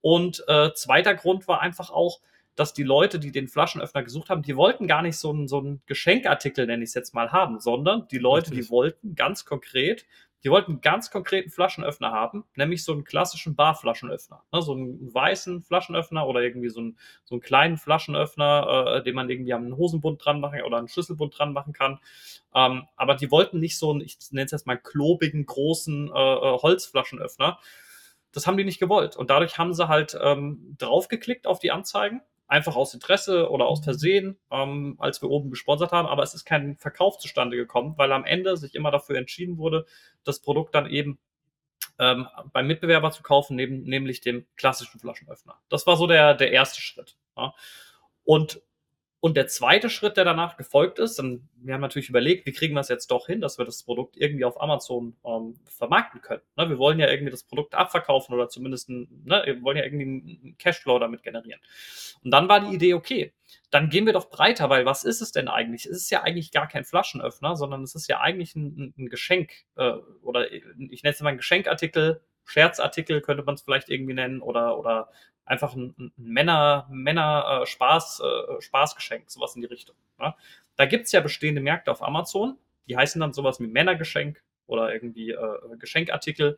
Und 0.00 0.42
äh, 0.48 0.72
zweiter 0.74 1.14
Grund 1.14 1.46
war 1.46 1.60
einfach 1.60 1.90
auch, 1.90 2.20
dass 2.56 2.72
die 2.72 2.82
Leute, 2.82 3.20
die 3.20 3.30
den 3.30 3.46
Flaschenöffner 3.46 4.02
gesucht 4.02 4.28
haben, 4.28 4.42
die 4.42 4.56
wollten 4.56 4.88
gar 4.88 5.02
nicht 5.02 5.18
so 5.18 5.30
einen, 5.30 5.46
so 5.46 5.58
einen 5.58 5.82
Geschenkartikel, 5.86 6.66
nenne 6.66 6.82
ich 6.82 6.90
es 6.90 6.94
jetzt 6.94 7.14
mal, 7.14 7.30
haben, 7.30 7.60
sondern 7.60 8.08
die 8.08 8.18
Leute, 8.18 8.50
Richtig. 8.50 8.66
die 8.66 8.70
wollten 8.70 9.14
ganz 9.14 9.44
konkret 9.44 10.04
die 10.46 10.50
wollten 10.52 10.74
einen 10.74 10.80
ganz 10.80 11.10
konkreten 11.10 11.50
Flaschenöffner 11.50 12.12
haben, 12.12 12.44
nämlich 12.54 12.84
so 12.84 12.92
einen 12.92 13.02
klassischen 13.02 13.56
Barflaschenöffner. 13.56 14.44
Ne, 14.52 14.62
so 14.62 14.74
einen 14.74 15.12
weißen 15.12 15.60
Flaschenöffner 15.60 16.24
oder 16.24 16.40
irgendwie 16.40 16.68
so 16.68 16.78
einen, 16.78 16.98
so 17.24 17.34
einen 17.34 17.42
kleinen 17.42 17.76
Flaschenöffner, 17.76 18.98
äh, 18.98 19.02
den 19.02 19.16
man 19.16 19.28
irgendwie 19.28 19.52
am 19.54 19.76
Hosenbund 19.76 20.24
dran 20.24 20.38
machen 20.38 20.62
oder 20.62 20.76
einen 20.78 20.86
Schlüsselbund 20.86 21.36
dran 21.36 21.52
machen 21.52 21.72
kann. 21.72 21.98
Ähm, 22.54 22.84
aber 22.94 23.16
die 23.16 23.32
wollten 23.32 23.58
nicht 23.58 23.76
so 23.76 23.90
einen, 23.90 24.02
ich 24.02 24.18
nenne 24.30 24.44
es 24.44 24.52
jetzt 24.52 24.68
mal 24.68 24.76
klobigen, 24.76 25.46
großen 25.46 26.12
äh, 26.14 26.34
äh, 26.34 26.58
Holzflaschenöffner. 26.62 27.58
Das 28.30 28.46
haben 28.46 28.56
die 28.56 28.62
nicht 28.62 28.78
gewollt. 28.78 29.16
Und 29.16 29.30
dadurch 29.30 29.58
haben 29.58 29.74
sie 29.74 29.88
halt 29.88 30.16
ähm, 30.22 30.76
draufgeklickt 30.78 31.48
auf 31.48 31.58
die 31.58 31.72
Anzeigen 31.72 32.20
einfach 32.48 32.76
aus 32.76 32.94
Interesse 32.94 33.50
oder 33.50 33.66
aus 33.66 33.82
Versehen, 33.82 34.38
ähm, 34.50 34.96
als 34.98 35.20
wir 35.22 35.30
oben 35.30 35.50
gesponsert 35.50 35.92
haben, 35.92 36.06
aber 36.06 36.22
es 36.22 36.34
ist 36.34 36.44
kein 36.44 36.76
Verkauf 36.76 37.18
zustande 37.18 37.56
gekommen, 37.56 37.94
weil 37.96 38.12
am 38.12 38.24
Ende 38.24 38.56
sich 38.56 38.74
immer 38.74 38.90
dafür 38.90 39.16
entschieden 39.16 39.58
wurde, 39.58 39.86
das 40.24 40.40
Produkt 40.40 40.74
dann 40.74 40.88
eben 40.88 41.18
ähm, 41.98 42.28
beim 42.52 42.66
Mitbewerber 42.66 43.10
zu 43.10 43.22
kaufen, 43.22 43.56
neben, 43.56 43.82
nämlich 43.82 44.20
dem 44.20 44.46
klassischen 44.56 45.00
Flaschenöffner. 45.00 45.58
Das 45.68 45.86
war 45.86 45.96
so 45.96 46.06
der, 46.06 46.34
der 46.34 46.52
erste 46.52 46.80
Schritt. 46.80 47.16
Ja. 47.36 47.54
Und 48.24 48.60
und 49.20 49.36
der 49.36 49.46
zweite 49.48 49.88
Schritt, 49.88 50.16
der 50.16 50.24
danach 50.24 50.56
gefolgt 50.56 50.98
ist, 50.98 51.18
dann, 51.18 51.48
wir 51.56 51.74
haben 51.74 51.80
natürlich 51.80 52.10
überlegt, 52.10 52.46
wie 52.46 52.52
kriegen 52.52 52.74
wir 52.74 52.80
es 52.80 52.88
jetzt 52.88 53.10
doch 53.10 53.26
hin, 53.26 53.40
dass 53.40 53.58
wir 53.58 53.64
das 53.64 53.82
Produkt 53.82 54.16
irgendwie 54.16 54.44
auf 54.44 54.60
Amazon 54.60 55.16
ähm, 55.24 55.54
vermarkten 55.64 56.20
können. 56.20 56.42
Ne, 56.56 56.68
wir 56.68 56.78
wollen 56.78 56.98
ja 56.98 57.10
irgendwie 57.10 57.30
das 57.30 57.42
Produkt 57.42 57.74
abverkaufen 57.74 58.34
oder 58.34 58.48
zumindest, 58.48 58.90
ein, 58.90 59.22
ne, 59.24 59.42
wir 59.46 59.62
wollen 59.62 59.78
ja 59.78 59.84
irgendwie 59.84 60.04
einen 60.04 60.58
Cashflow 60.58 60.98
damit 60.98 61.22
generieren. 61.22 61.60
Und 62.22 62.30
dann 62.30 62.48
war 62.48 62.60
die 62.60 62.74
Idee, 62.74 62.94
okay, 62.94 63.32
dann 63.70 63.88
gehen 63.88 64.06
wir 64.06 64.12
doch 64.12 64.28
breiter, 64.28 64.68
weil 64.68 64.84
was 64.84 65.02
ist 65.02 65.22
es 65.22 65.32
denn 65.32 65.48
eigentlich? 65.48 65.86
Es 65.86 65.96
ist 66.02 66.10
ja 66.10 66.22
eigentlich 66.22 66.52
gar 66.52 66.68
kein 66.68 66.84
Flaschenöffner, 66.84 67.56
sondern 67.56 67.82
es 67.82 67.94
ist 67.94 68.08
ja 68.08 68.20
eigentlich 68.20 68.54
ein, 68.54 68.94
ein 68.98 69.08
Geschenk 69.08 69.64
äh, 69.76 69.92
oder 70.22 70.52
ich 70.52 71.02
nenne 71.02 71.14
es 71.14 71.20
mal 71.20 71.30
ein 71.30 71.36
Geschenkartikel, 71.38 72.20
Scherzartikel 72.46 73.20
könnte 73.20 73.42
man 73.42 73.56
es 73.56 73.62
vielleicht 73.62 73.90
irgendwie 73.90 74.14
nennen 74.14 74.40
oder, 74.40 74.78
oder 74.78 75.10
einfach 75.44 75.74
ein, 75.74 75.94
ein 75.98 76.12
Männer, 76.16 76.86
Männer 76.90 77.60
äh, 77.62 77.66
Spaß, 77.66 78.20
äh, 78.20 78.60
Spaßgeschenk, 78.62 79.30
sowas 79.30 79.54
in 79.54 79.62
die 79.62 79.68
Richtung. 79.68 79.96
Ne? 80.18 80.34
Da 80.76 80.86
gibt's 80.86 81.12
ja 81.12 81.20
bestehende 81.20 81.60
Märkte 81.60 81.90
auf 81.90 82.02
Amazon, 82.02 82.56
die 82.88 82.96
heißen 82.96 83.20
dann 83.20 83.32
sowas 83.32 83.60
wie 83.60 83.66
Männergeschenk 83.66 84.42
oder 84.66 84.92
irgendwie 84.92 85.30
äh, 85.30 85.76
Geschenkartikel. 85.78 86.56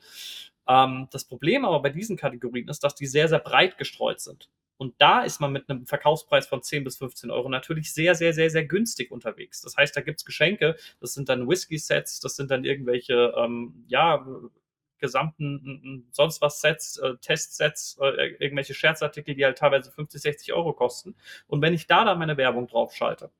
Ähm, 0.66 1.08
das 1.10 1.24
Problem 1.24 1.64
aber 1.64 1.80
bei 1.80 1.90
diesen 1.90 2.16
Kategorien 2.16 2.68
ist, 2.68 2.84
dass 2.84 2.94
die 2.94 3.06
sehr, 3.06 3.28
sehr 3.28 3.40
breit 3.40 3.78
gestreut 3.78 4.20
sind. 4.20 4.50
Und 4.78 4.94
da 4.98 5.22
ist 5.22 5.40
man 5.40 5.52
mit 5.52 5.68
einem 5.68 5.86
Verkaufspreis 5.86 6.46
von 6.46 6.62
10 6.62 6.84
bis 6.84 6.98
15 6.98 7.32
Euro 7.32 7.48
natürlich 7.48 7.92
sehr, 7.92 8.14
sehr, 8.14 8.32
sehr, 8.32 8.48
sehr 8.48 8.64
günstig 8.64 9.10
unterwegs. 9.10 9.60
Das 9.60 9.76
heißt, 9.76 9.96
da 9.96 10.00
gibt's 10.02 10.24
Geschenke, 10.24 10.76
das 11.00 11.14
sind 11.14 11.28
dann 11.28 11.48
Whisky-Sets, 11.48 12.20
das 12.20 12.36
sind 12.36 12.50
dann 12.52 12.64
irgendwelche, 12.64 13.34
ähm, 13.36 13.84
ja, 13.88 14.24
gesamten 14.98 16.08
sonst 16.12 16.40
was 16.40 16.60
Sets, 16.60 16.98
äh, 16.98 17.16
Testsets, 17.20 17.98
äh, 18.00 18.34
irgendwelche 18.38 18.74
Scherzartikel, 18.74 19.34
die 19.34 19.44
halt 19.44 19.58
teilweise 19.58 19.90
50, 19.90 20.20
60 20.20 20.52
Euro 20.52 20.72
kosten. 20.72 21.14
Und 21.46 21.62
wenn 21.62 21.74
ich 21.74 21.86
da 21.86 22.04
dann 22.04 22.18
meine 22.18 22.36
Werbung 22.36 22.66
drauf 22.66 22.94
schalte, 22.94 23.30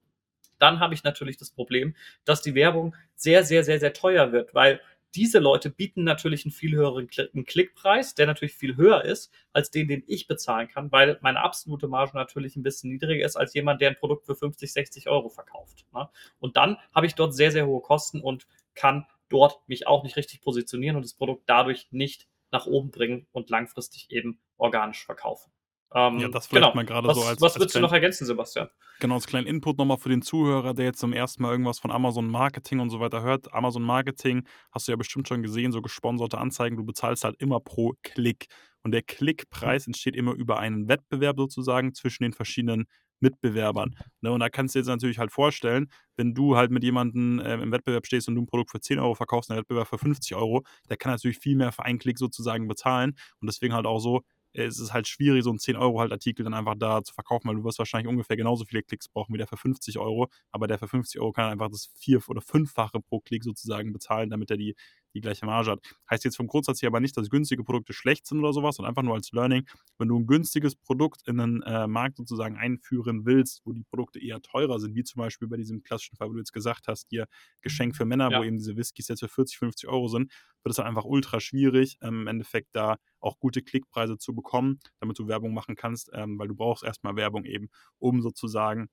dann 0.58 0.80
habe 0.80 0.94
ich 0.94 1.04
natürlich 1.04 1.36
das 1.36 1.50
Problem, 1.50 1.94
dass 2.24 2.42
die 2.42 2.54
Werbung 2.54 2.94
sehr, 3.14 3.44
sehr, 3.44 3.64
sehr, 3.64 3.80
sehr 3.80 3.92
teuer 3.92 4.32
wird, 4.32 4.54
weil 4.54 4.80
diese 5.14 5.38
Leute 5.38 5.70
bieten 5.70 6.04
natürlich 6.04 6.44
einen 6.44 6.52
viel 6.52 6.76
höheren 6.76 7.08
Klickpreis, 7.08 8.14
der 8.14 8.26
natürlich 8.26 8.54
viel 8.54 8.76
höher 8.76 9.04
ist 9.04 9.32
als 9.52 9.70
den, 9.70 9.88
den 9.88 10.04
ich 10.06 10.26
bezahlen 10.26 10.68
kann, 10.68 10.92
weil 10.92 11.18
meine 11.22 11.40
absolute 11.40 11.88
Marge 11.88 12.14
natürlich 12.14 12.56
ein 12.56 12.62
bisschen 12.62 12.90
niedriger 12.90 13.24
ist 13.24 13.36
als 13.36 13.54
jemand, 13.54 13.80
der 13.80 13.90
ein 13.90 13.96
Produkt 13.96 14.26
für 14.26 14.34
50, 14.34 14.70
60 14.70 15.08
Euro 15.08 15.30
verkauft. 15.30 15.86
Ne? 15.94 16.08
Und 16.40 16.56
dann 16.56 16.76
habe 16.94 17.06
ich 17.06 17.14
dort 17.14 17.34
sehr, 17.34 17.52
sehr 17.52 17.66
hohe 17.66 17.80
Kosten 17.80 18.20
und 18.20 18.46
kann 18.74 19.06
dort 19.28 19.60
mich 19.68 19.86
auch 19.86 20.02
nicht 20.02 20.16
richtig 20.16 20.40
positionieren 20.40 20.96
und 20.96 21.02
das 21.02 21.14
Produkt 21.14 21.44
dadurch 21.46 21.88
nicht 21.90 22.28
nach 22.50 22.66
oben 22.66 22.90
bringen 22.90 23.26
und 23.32 23.50
langfristig 23.50 24.10
eben 24.10 24.40
organisch 24.56 25.04
verkaufen. 25.04 25.52
Ähm, 25.94 26.18
ja, 26.18 26.28
das 26.28 26.46
vielleicht 26.46 26.64
genau. 26.64 26.74
mal 26.74 26.84
gerade 26.84 27.14
so 27.14 27.22
als. 27.22 27.40
Was 27.40 27.54
als 27.54 27.60
würdest 27.60 27.76
du 27.76 27.80
noch 27.80 27.92
ergänzen, 27.92 28.26
Sebastian? 28.26 28.68
Genau, 29.00 29.14
als 29.14 29.26
kleinen 29.26 29.46
Input 29.46 29.78
nochmal 29.78 29.96
für 29.96 30.10
den 30.10 30.20
Zuhörer, 30.20 30.74
der 30.74 30.86
jetzt 30.86 30.98
zum 30.98 31.14
ersten 31.14 31.42
Mal 31.42 31.52
irgendwas 31.52 31.78
von 31.78 31.90
Amazon 31.90 32.26
Marketing 32.26 32.80
und 32.80 32.90
so 32.90 33.00
weiter 33.00 33.22
hört. 33.22 33.54
Amazon 33.54 33.82
Marketing 33.82 34.46
hast 34.70 34.86
du 34.86 34.92
ja 34.92 34.96
bestimmt 34.96 35.28
schon 35.28 35.42
gesehen, 35.42 35.72
so 35.72 35.80
gesponserte 35.80 36.36
Anzeigen, 36.36 36.76
du 36.76 36.84
bezahlst 36.84 37.24
halt 37.24 37.36
immer 37.38 37.60
pro 37.60 37.94
Klick. 38.02 38.48
Und 38.82 38.92
der 38.92 39.02
Klickpreis 39.02 39.86
entsteht 39.86 40.14
immer 40.14 40.32
über 40.32 40.58
einen 40.58 40.88
Wettbewerb 40.88 41.36
sozusagen 41.38 41.94
zwischen 41.94 42.22
den 42.22 42.32
verschiedenen 42.32 42.86
Mitbewerbern. 43.20 43.96
Ne? 44.20 44.32
Und 44.32 44.40
da 44.40 44.48
kannst 44.48 44.74
du 44.74 44.78
dir 44.78 44.82
jetzt 44.82 44.88
natürlich 44.88 45.18
halt 45.18 45.32
vorstellen, 45.32 45.90
wenn 46.16 46.34
du 46.34 46.56
halt 46.56 46.70
mit 46.70 46.82
jemandem 46.84 47.40
äh, 47.40 47.54
im 47.54 47.72
Wettbewerb 47.72 48.06
stehst 48.06 48.28
und 48.28 48.34
du 48.34 48.42
ein 48.42 48.46
Produkt 48.46 48.70
für 48.70 48.80
10 48.80 48.98
Euro 48.98 49.14
verkaufst, 49.14 49.50
ein 49.50 49.58
Wettbewerb 49.58 49.88
für 49.88 49.98
50 49.98 50.34
Euro, 50.34 50.64
der 50.88 50.96
kann 50.96 51.12
natürlich 51.12 51.38
viel 51.38 51.56
mehr 51.56 51.72
für 51.72 51.84
einen 51.84 51.98
Klick 51.98 52.18
sozusagen 52.18 52.68
bezahlen. 52.68 53.14
Und 53.40 53.46
deswegen 53.46 53.74
halt 53.74 53.86
auch 53.86 54.00
so, 54.00 54.22
es 54.52 54.78
ist 54.78 54.92
halt 54.92 55.06
schwierig, 55.06 55.44
so 55.44 55.50
einen 55.50 55.58
10-Euro-Artikel 55.58 56.42
dann 56.42 56.54
einfach 56.54 56.74
da 56.76 57.02
zu 57.02 57.14
verkaufen, 57.14 57.48
weil 57.48 57.56
du 57.56 57.64
wirst 57.64 57.78
wahrscheinlich 57.78 58.08
ungefähr 58.08 58.36
genauso 58.36 58.64
viele 58.64 58.82
Klicks 58.82 59.08
brauchen 59.08 59.34
wie 59.34 59.38
der 59.38 59.46
für 59.46 59.56
50 59.56 59.98
Euro, 59.98 60.28
aber 60.50 60.66
der 60.66 60.78
für 60.78 60.88
50 60.88 61.20
Euro 61.20 61.32
kann 61.32 61.50
einfach 61.50 61.68
das 61.68 61.90
vier- 61.98 62.22
oder 62.28 62.40
fünffache 62.40 63.00
pro 63.00 63.20
Klick 63.20 63.44
sozusagen 63.44 63.92
bezahlen, 63.92 64.30
damit 64.30 64.50
er 64.50 64.56
die, 64.56 64.74
die 65.18 65.22
gleiche 65.22 65.46
Marge 65.46 65.72
hat. 65.72 65.80
Heißt 66.10 66.24
jetzt 66.24 66.36
vom 66.36 66.46
Grundsatz 66.46 66.82
her 66.82 66.88
aber 66.88 67.00
nicht, 67.00 67.16
dass 67.16 67.30
günstige 67.30 67.64
Produkte 67.64 67.92
schlecht 67.92 68.26
sind 68.26 68.38
oder 68.38 68.52
sowas, 68.52 68.76
sondern 68.76 68.90
einfach 68.90 69.02
nur 69.02 69.14
als 69.14 69.32
Learning, 69.32 69.66
wenn 69.98 70.08
du 70.08 70.18
ein 70.18 70.26
günstiges 70.26 70.76
Produkt 70.76 71.26
in 71.26 71.40
einen 71.40 71.62
äh, 71.62 71.86
Markt 71.86 72.16
sozusagen 72.16 72.56
einführen 72.56 73.24
willst, 73.24 73.62
wo 73.64 73.72
die 73.72 73.84
Produkte 73.84 74.20
eher 74.20 74.40
teurer 74.40 74.78
sind, 74.78 74.94
wie 74.94 75.04
zum 75.04 75.20
Beispiel 75.20 75.48
bei 75.48 75.56
diesem 75.56 75.82
klassischen 75.82 76.16
Fall, 76.16 76.28
wo 76.28 76.32
du 76.32 76.38
jetzt 76.38 76.52
gesagt 76.52 76.88
hast, 76.88 77.06
hier 77.10 77.26
Geschenk 77.60 77.96
für 77.96 78.04
Männer, 78.04 78.30
ja. 78.30 78.38
wo 78.38 78.44
eben 78.44 78.58
diese 78.58 78.76
Whiskys 78.76 79.08
jetzt 79.08 79.20
für 79.20 79.28
40, 79.28 79.58
50 79.58 79.88
Euro 79.88 80.08
sind, 80.08 80.32
wird 80.62 80.70
es 80.70 80.76
dann 80.76 80.86
einfach 80.86 81.04
ultra 81.04 81.40
schwierig, 81.40 81.98
ähm, 82.02 82.22
im 82.22 82.26
Endeffekt 82.26 82.68
da 82.72 82.96
auch 83.20 83.38
gute 83.38 83.62
Klickpreise 83.62 84.18
zu 84.18 84.34
bekommen, 84.34 84.80
damit 85.00 85.18
du 85.18 85.28
Werbung 85.28 85.52
machen 85.54 85.76
kannst, 85.76 86.10
ähm, 86.12 86.38
weil 86.38 86.48
du 86.48 86.54
brauchst 86.54 86.84
erstmal 86.84 87.16
Werbung 87.16 87.44
eben, 87.44 87.68
um 87.98 88.22
sozusagen 88.22 88.88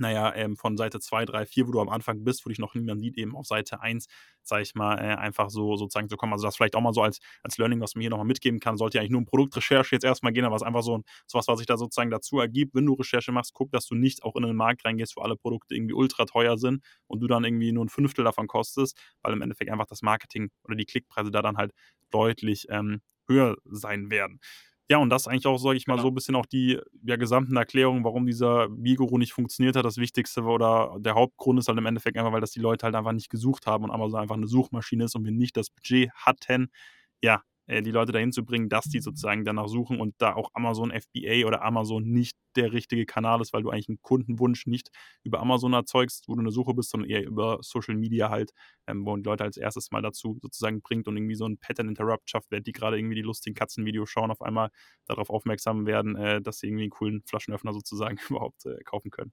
naja, 0.00 0.34
ähm, 0.34 0.56
von 0.56 0.76
Seite 0.76 1.00
2, 1.00 1.24
3, 1.26 1.46
4, 1.46 1.68
wo 1.68 1.72
du 1.72 1.80
am 1.80 1.88
Anfang 1.88 2.24
bist, 2.24 2.44
wo 2.44 2.48
dich 2.48 2.58
noch 2.58 2.74
niemand 2.74 3.00
sieht, 3.00 3.16
eben 3.18 3.36
auf 3.36 3.46
Seite 3.46 3.80
1, 3.80 4.06
sag 4.42 4.62
ich 4.62 4.74
mal, 4.74 4.98
äh, 4.98 5.14
einfach 5.16 5.50
so 5.50 5.76
sozusagen 5.76 6.08
zu 6.08 6.16
kommen. 6.16 6.32
Also 6.32 6.46
das 6.46 6.56
vielleicht 6.56 6.74
auch 6.76 6.80
mal 6.80 6.92
so 6.92 7.02
als, 7.02 7.20
als 7.42 7.58
Learning, 7.58 7.80
was 7.80 7.94
man 7.94 8.00
hier 8.00 8.10
nochmal 8.10 8.26
mitgeben 8.26 8.60
kann, 8.60 8.76
sollte 8.76 8.98
ja 8.98 9.02
eigentlich 9.02 9.10
nur 9.12 9.20
um 9.20 9.26
Produktrecherche 9.26 9.94
jetzt 9.94 10.04
erstmal 10.04 10.32
gehen, 10.32 10.44
aber 10.44 10.56
es 10.56 10.62
ist 10.62 10.66
einfach 10.66 10.82
so, 10.82 11.02
so 11.26 11.38
was, 11.38 11.48
was 11.48 11.58
sich 11.58 11.66
da 11.66 11.76
sozusagen 11.76 12.10
dazu 12.10 12.38
ergibt. 12.40 12.74
Wenn 12.74 12.86
du 12.86 12.94
Recherche 12.94 13.32
machst, 13.32 13.52
guck, 13.54 13.70
dass 13.72 13.86
du 13.86 13.94
nicht 13.94 14.22
auch 14.22 14.36
in 14.36 14.44
einen 14.44 14.56
Markt 14.56 14.84
reingehst, 14.84 15.16
wo 15.16 15.20
alle 15.22 15.36
Produkte 15.36 15.74
irgendwie 15.74 15.94
ultra 15.94 16.24
teuer 16.24 16.58
sind 16.58 16.82
und 17.06 17.20
du 17.20 17.26
dann 17.26 17.44
irgendwie 17.44 17.72
nur 17.72 17.84
ein 17.84 17.88
Fünftel 17.88 18.24
davon 18.24 18.46
kostest, 18.46 18.98
weil 19.22 19.32
im 19.32 19.42
Endeffekt 19.42 19.70
einfach 19.70 19.86
das 19.86 20.02
Marketing 20.02 20.50
oder 20.64 20.76
die 20.76 20.86
Klickpreise 20.86 21.30
da 21.30 21.42
dann 21.42 21.56
halt 21.56 21.72
deutlich 22.10 22.66
ähm, 22.70 23.00
höher 23.28 23.56
sein 23.64 24.10
werden. 24.10 24.40
Ja, 24.90 24.98
und 24.98 25.08
das 25.10 25.28
eigentlich 25.28 25.46
auch, 25.46 25.58
sage 25.58 25.76
ich 25.76 25.86
mal, 25.86 25.94
Genau. 25.94 26.02
so 26.02 26.08
ein 26.08 26.14
bisschen 26.14 26.34
auch 26.34 26.46
die 26.46 26.80
ja, 27.04 27.14
gesamten 27.16 27.56
Erklärungen, 27.56 28.02
warum 28.04 28.26
dieser 28.26 28.68
Bigoro 28.68 29.18
nicht 29.18 29.32
funktioniert 29.32 29.76
hat. 29.76 29.84
Das 29.84 29.98
Wichtigste 29.98 30.42
oder 30.42 30.96
der 30.98 31.14
Hauptgrund 31.14 31.60
ist 31.60 31.68
halt 31.68 31.78
im 31.78 31.86
Endeffekt 31.86 32.18
einfach, 32.18 32.32
weil 32.32 32.40
das 32.40 32.50
die 32.50 32.58
Leute 32.60 32.84
halt 32.86 32.96
einfach 32.96 33.12
nicht 33.12 33.30
gesucht 33.30 33.66
haben 33.66 33.84
und 33.84 33.92
Amazon 33.92 34.20
einfach 34.20 34.34
eine 34.36 34.48
Suchmaschine 34.48 35.04
ist 35.04 35.14
und 35.14 35.24
wir 35.24 35.30
nicht 35.32 35.56
das 35.56 35.70
Budget 35.70 36.10
hatten, 36.14 36.70
ja, 37.22 37.42
äh, 37.70 37.82
die 37.82 37.92
Leute 37.92 38.10
dahin 38.12 38.32
zu 38.32 38.44
bringen, 38.44 38.68
dass 38.68 38.86
die 38.86 39.00
sozusagen 39.00 39.44
danach 39.44 39.68
suchen 39.68 40.00
und 40.00 40.14
da 40.18 40.34
auch 40.34 40.50
Amazon 40.54 40.90
FBA 40.90 41.46
oder 41.46 41.62
Amazon 41.62 42.02
nicht 42.02 42.36
der 42.56 42.72
richtige 42.72 43.06
Kanal 43.06 43.40
ist, 43.40 43.52
weil 43.52 43.62
du 43.62 43.70
eigentlich 43.70 43.88
einen 43.88 44.02
Kundenwunsch 44.02 44.66
nicht 44.66 44.90
über 45.22 45.38
Amazon 45.40 45.72
erzeugst, 45.72 46.24
wo 46.26 46.34
du 46.34 46.40
eine 46.40 46.50
Suche 46.50 46.74
bist, 46.74 46.90
sondern 46.90 47.08
eher 47.08 47.24
über 47.24 47.58
Social 47.62 47.94
Media 47.94 48.28
halt, 48.28 48.50
ähm, 48.88 49.06
wo 49.06 49.16
die 49.16 49.22
Leute 49.22 49.44
als 49.44 49.56
erstes 49.56 49.92
mal 49.92 50.02
dazu 50.02 50.38
sozusagen 50.42 50.82
bringt 50.82 51.06
und 51.06 51.16
irgendwie 51.16 51.36
so 51.36 51.46
ein 51.46 51.58
Pattern 51.58 51.88
Interrupt 51.88 52.28
schafft, 52.28 52.50
während 52.50 52.66
die 52.66 52.72
gerade 52.72 52.98
irgendwie 52.98 53.14
die 53.14 53.22
lustigen 53.22 53.54
Katzenvideos 53.54 54.10
schauen, 54.10 54.32
auf 54.32 54.42
einmal 54.42 54.70
darauf 55.06 55.30
aufmerksam 55.30 55.86
werden, 55.86 56.16
äh, 56.16 56.42
dass 56.42 56.58
sie 56.58 56.66
irgendwie 56.66 56.84
einen 56.84 56.90
coolen 56.90 57.22
Flaschenöffner 57.22 57.72
sozusagen 57.72 58.18
überhaupt 58.28 58.66
äh, 58.66 58.82
kaufen 58.84 59.10
können. 59.10 59.32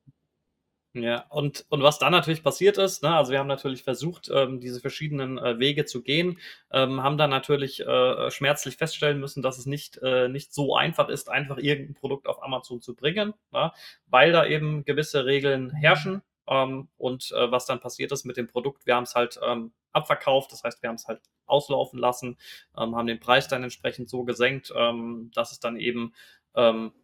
Ja, 1.04 1.26
und, 1.30 1.66
und 1.70 1.84
was 1.84 2.00
dann 2.00 2.12
natürlich 2.12 2.44
passiert 2.44 2.78
ist, 2.78 3.04
ne, 3.04 3.16
also 3.16 3.32
wir 3.32 3.40
haben 3.40 3.48
natürlich 3.48 3.84
versucht, 3.84 4.30
ähm, 4.34 4.60
diese 4.60 4.80
verschiedenen 4.80 5.38
äh, 5.38 5.60
Wege 5.60 5.86
zu 5.86 6.02
gehen, 6.02 6.40
ähm, 6.72 7.04
haben 7.04 7.18
dann 7.18 7.30
natürlich 7.30 7.82
äh, 7.86 8.32
schmerzlich 8.32 8.78
feststellen 8.78 9.20
müssen, 9.20 9.44
dass 9.44 9.58
es 9.58 9.66
nicht, 9.66 9.98
äh, 10.02 10.28
nicht 10.28 10.54
so 10.54 10.76
einfach 10.76 11.10
ist, 11.10 11.30
einfach 11.30 11.58
irgendein 11.58 11.94
Produkt 11.94 12.28
auf 12.28 12.42
Amazon 12.42 12.82
zu 12.82 12.96
bringen, 12.96 13.34
ne, 13.52 13.72
weil 14.08 14.32
da 14.32 14.46
eben 14.46 14.86
gewisse 14.86 15.26
Regeln 15.26 15.72
herrschen. 15.72 16.22
Ähm, 16.48 16.88
und 16.98 17.32
äh, 17.32 17.52
was 17.52 17.66
dann 17.66 17.80
passiert 17.80 18.12
ist 18.12 18.26
mit 18.26 18.38
dem 18.38 18.48
Produkt, 18.48 18.86
wir 18.86 18.96
haben 18.96 19.04
es 19.04 19.16
halt 19.16 19.40
ähm, 19.46 19.74
abverkauft, 19.92 20.52
das 20.52 20.64
heißt, 20.64 20.82
wir 20.82 20.90
haben 20.90 20.96
es 20.96 21.08
halt 21.08 21.22
auslaufen 21.46 22.00
lassen, 22.00 22.38
ähm, 22.78 22.96
haben 22.96 23.08
den 23.08 23.20
Preis 23.20 23.48
dann 23.48 23.64
entsprechend 23.64 24.10
so 24.10 24.24
gesenkt, 24.24 24.74
ähm, 24.76 25.32
dass 25.36 25.52
es 25.52 25.60
dann 25.60 25.78
eben 25.78 26.14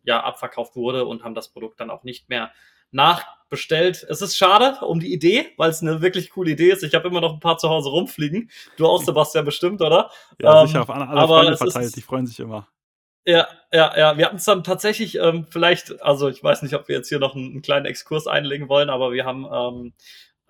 ja 0.04 0.24
abverkauft 0.24 0.76
wurde 0.76 1.06
und 1.06 1.24
haben 1.24 1.36
das 1.36 1.50
Produkt 1.50 1.80
dann 1.80 1.92
auch 1.92 2.04
nicht 2.04 2.28
mehr 2.28 2.52
nachbestellt. 2.94 4.06
Es 4.10 4.22
ist 4.22 4.38
schade 4.38 4.78
um 4.86 5.00
die 5.00 5.14
Idee, 5.14 5.48
weil 5.58 5.70
es 5.70 5.82
eine 5.82 6.02
wirklich 6.02 6.30
coole 6.32 6.52
Idee 6.52 6.72
ist. 6.72 6.84
Ich 6.84 6.96
habe 6.96 7.08
immer 7.08 7.22
noch 7.22 7.34
ein 7.34 7.40
paar 7.40 7.58
zu 7.58 7.70
Hause 7.70 7.90
rumfliegen. 7.90 8.50
Du 8.78 8.88
auch, 8.88 9.04
Sebastian, 9.04 9.46
bestimmt, 9.46 9.82
oder? 9.82 10.10
Ja, 10.40 10.62
Ähm, 10.62 10.68
sicher 10.68 10.82
auf 10.84 10.90
alle, 10.90 11.08
alle 11.08 11.20
aber 11.22 11.36
Freunde 11.38 11.54
es 11.54 11.62
ist- 11.62 11.74
verteilt, 11.74 11.96
die 11.96 12.02
freuen 12.02 12.26
sich 12.28 12.40
immer. 12.40 12.68
Ja, 13.26 13.48
ja, 13.72 13.98
ja. 13.98 14.18
Wir 14.18 14.26
hatten 14.26 14.36
es 14.36 14.44
dann 14.44 14.64
tatsächlich 14.66 15.16
ähm, 15.16 15.46
vielleicht, 15.50 16.02
also 16.02 16.28
ich 16.28 16.44
weiß 16.44 16.62
nicht, 16.62 16.74
ob 16.76 16.88
wir 16.90 16.98
jetzt 16.98 17.08
hier 17.10 17.20
noch 17.20 17.36
einen, 17.36 17.52
einen 17.52 17.62
kleinen 17.62 17.86
Exkurs 17.86 18.28
einlegen 18.28 18.68
wollen, 18.68 18.90
aber 18.90 19.14
wir 19.14 19.24
haben, 19.24 19.46
ähm, 19.46 19.88
äh, 19.88 19.94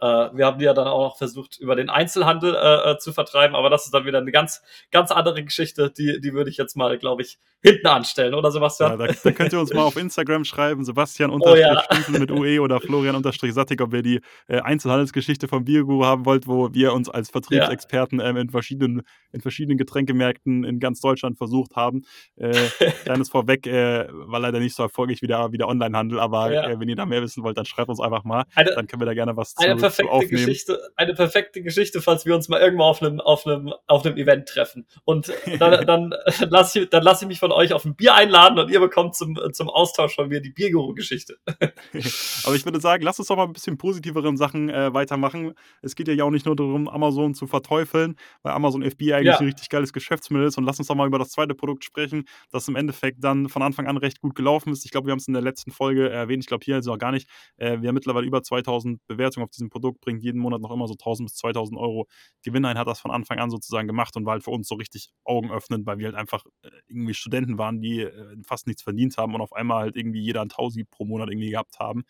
wir 0.02 0.46
haben 0.46 0.60
die 0.60 0.66
ja 0.66 0.74
dann 0.74 0.88
auch 0.88 1.10
noch 1.10 1.18
versucht, 1.18 1.58
über 1.60 1.76
den 1.76 1.90
Einzelhandel 1.90 2.56
äh, 2.56 2.92
äh, 2.92 2.98
zu 2.98 3.14
vertreiben, 3.14 3.56
aber 3.56 3.70
das 3.70 3.86
ist 3.86 3.94
dann 3.94 4.06
wieder 4.06 4.20
eine 4.20 4.32
ganz, 4.32 4.62
ganz 4.92 5.12
andere 5.12 5.44
Geschichte, 5.44 5.92
die, 5.92 6.20
die 6.20 6.34
würde 6.34 6.50
ich 6.50 6.58
jetzt 6.58 6.76
mal, 6.76 6.98
glaube 6.98 7.22
ich, 7.22 7.40
hinten 7.62 7.88
anstellen, 7.88 8.34
oder 8.34 8.50
Ja, 8.50 8.52
Sebastian? 8.52 9.00
da, 9.00 9.08
da 9.08 9.32
könnt 9.32 9.54
ihr 9.54 9.60
uns 9.60 9.74
mal 9.74 9.84
auf 9.84 9.96
Instagram 9.96 10.44
schreiben, 10.44 10.84
Sebastian 10.84 11.32
Oh 11.44 11.56
ja. 11.56 11.84
Mit 12.10 12.30
UE 12.32 12.60
oder 12.60 12.80
Florian 12.82 13.22
Sattig, 13.24 13.82
ob 13.82 13.94
ihr 13.94 14.02
die 14.02 14.20
äh, 14.48 14.60
Einzelhandelsgeschichte 14.60 15.48
vom 15.48 15.64
Bierguru 15.64 16.06
haben 16.06 16.26
wollt, 16.26 16.48
wo 16.48 16.74
wir 16.74 16.94
uns 16.94 17.10
als 17.10 17.30
Vertriebsexperten 17.30 18.20
ähm, 18.20 18.36
in, 18.38 18.50
verschiedenen, 18.50 19.04
in 19.32 19.42
verschiedenen 19.42 19.78
Getränkemärkten 19.78 20.64
in 20.66 20.80
ganz 20.80 21.00
Deutschland 21.00 21.38
versucht 21.38 21.76
haben. 21.76 22.04
Äh, 22.36 22.52
kleines 23.06 23.30
vorweg, 23.30 23.66
äh, 23.68 24.08
war 24.12 24.40
leider 24.40 24.60
nicht 24.60 24.76
so 24.76 24.84
erfolgreich 24.84 25.22
wie 25.22 25.28
der, 25.28 25.52
wie 25.54 25.58
der 25.58 25.68
Onlinehandel, 25.70 26.20
aber 26.20 26.52
Ja. 26.52 26.68
äh, 26.68 26.80
wenn 26.80 26.90
ihr 26.90 26.96
da 26.98 27.06
mehr 27.06 27.22
wissen 27.22 27.44
wollt, 27.44 27.58
dann 27.58 27.66
schreibt 27.66 27.90
uns 27.90 28.02
einfach 28.02 28.24
mal. 28.26 28.44
Eine, 28.56 28.72
Dann 28.76 28.88
können 28.88 29.02
wir 29.02 29.06
da 29.06 29.14
gerne 29.14 29.38
was 29.38 29.54
zu 29.54 29.64
perfekte. 29.98 30.28
Geschichte, 30.28 30.80
eine 30.96 31.14
perfekte 31.14 31.62
Geschichte, 31.62 32.02
falls 32.02 32.26
wir 32.26 32.36
uns 32.36 32.50
mal 32.50 32.60
irgendwo 32.60 32.84
auf 32.84 33.02
einem, 33.02 33.20
auf 33.20 33.46
einem, 33.46 33.74
auf 33.88 34.06
einem 34.06 34.18
Event 34.18 34.48
treffen. 34.48 34.88
Und 35.06 35.32
dann, 35.60 35.86
dann 35.88 36.14
lasse 36.50 36.82
ich, 36.82 36.90
dann 36.90 37.04
lass 37.04 37.22
ich 37.22 37.28
mich 37.28 37.40
von 37.40 37.52
euch 37.52 37.74
auf 37.74 37.86
ein 37.86 37.96
Bier 37.96 38.16
einladen 38.16 38.60
und 38.60 38.70
ihr 38.70 38.80
bekommt 38.80 39.16
zum, 39.16 39.38
zum 39.54 39.70
Austausch 39.70 40.16
von 40.16 40.30
mir 40.30 40.42
die 40.42 40.52
Bierguru-Geschichte. 40.52 41.38
Aber 42.44 42.56
ich 42.56 42.66
würde 42.66 42.80
sagen, 42.80 43.04
lass 43.04 43.20
uns 43.20 43.28
doch 43.28 43.36
mal 43.36 43.46
ein 43.46 43.54
bisschen 43.54 43.78
positiveren 43.78 44.38
Sachen 44.38 44.70
äh, 44.70 44.94
weitermachen. 44.94 45.54
Es 45.82 45.96
geht 45.96 46.08
ja 46.08 46.24
auch 46.24 46.32
nicht 46.32 46.46
nur 46.46 46.56
darum, 46.56 46.88
Amazon 46.88 47.34
zu 47.34 47.48
verteufeln, 47.48 48.16
weil 48.42 48.54
Amazon 48.54 48.84
FBA 48.84 49.16
eigentlich 49.16 49.26
Ja. 49.26 49.40
ein 49.40 49.46
richtig 49.46 49.70
geiles 49.70 49.94
Geschäftsmodell 49.94 50.48
ist. 50.48 50.58
Und 50.58 50.66
lass 50.66 50.80
uns 50.80 50.88
doch 50.88 50.96
mal 50.96 51.08
über 51.08 51.20
das 51.20 51.30
zweite 51.30 51.56
Produkt 51.56 51.84
sprechen, 51.84 52.26
das 52.52 52.68
im 52.68 52.76
Endeffekt 52.76 53.24
dann 53.24 53.50
von 53.50 53.62
Anfang 53.62 53.88
an 53.88 53.98
recht 53.98 54.20
gut 54.22 54.36
gelaufen 54.36 54.72
ist. 54.72 54.86
Ich 54.86 54.92
glaube, 54.92 55.08
wir 55.08 55.12
haben 55.12 55.20
es 55.20 55.28
in 55.28 55.34
der 55.34 55.42
letzten 55.44 55.72
Folge 55.72 56.10
erwähnt. 56.10 56.44
Ich 56.44 56.48
glaube, 56.48 56.64
hier 56.64 56.78
es 56.78 56.88
auch 56.88 56.98
gar 56.98 57.12
nicht. 57.12 57.28
Äh, 57.58 57.82
wir 57.82 57.90
haben 57.90 57.96
mittlerweile 57.96 58.26
über 58.26 58.42
2000 58.44 59.06
Bewertungen 59.08 59.46
auf 59.46 59.52
diesem 59.52 59.70
Produkt, 59.74 60.02
bringt 60.02 60.24
jeden 60.24 60.40
Monat 60.40 60.62
noch 60.62 60.72
immer 60.72 60.88
so 60.88 60.96
1000 60.96 61.28
bis 61.30 61.36
2000 61.38 61.80
Euro 61.80 62.08
Gewinn 62.44 62.66
ein, 62.66 62.78
hat 62.78 62.88
das 62.88 63.00
von 63.02 63.12
Anfang 63.12 63.40
an 63.40 63.50
sozusagen 63.50 63.88
gemacht 63.88 64.16
und 64.16 64.26
war 64.26 64.34
halt 64.34 64.44
für 64.44 64.52
uns 64.52 64.68
so 64.68 64.76
richtig 64.76 65.10
augenöffnend, 65.26 65.86
weil 65.86 65.98
wir 66.00 66.08
halt 66.08 66.16
einfach 66.16 66.46
äh, 66.64 66.70
irgendwie 66.88 67.14
Studenten 67.16 67.58
waren, 67.58 67.82
die 67.82 68.02
äh, 68.02 68.36
fast 68.46 68.68
nichts 68.68 68.84
verdient 68.84 69.18
haben 69.18 69.36
und 69.36 69.42
auf 69.42 69.54
einmal 69.54 69.82
halt 69.84 69.96
irgendwie 69.98 70.22
jeder 70.22 70.42
ein 70.42 70.50
Tausi 70.50 70.86
pro 70.86 71.06
Monat 71.06 71.30
irgendwie 71.30 71.52
gehabt 71.52 71.80
haben 71.80 72.04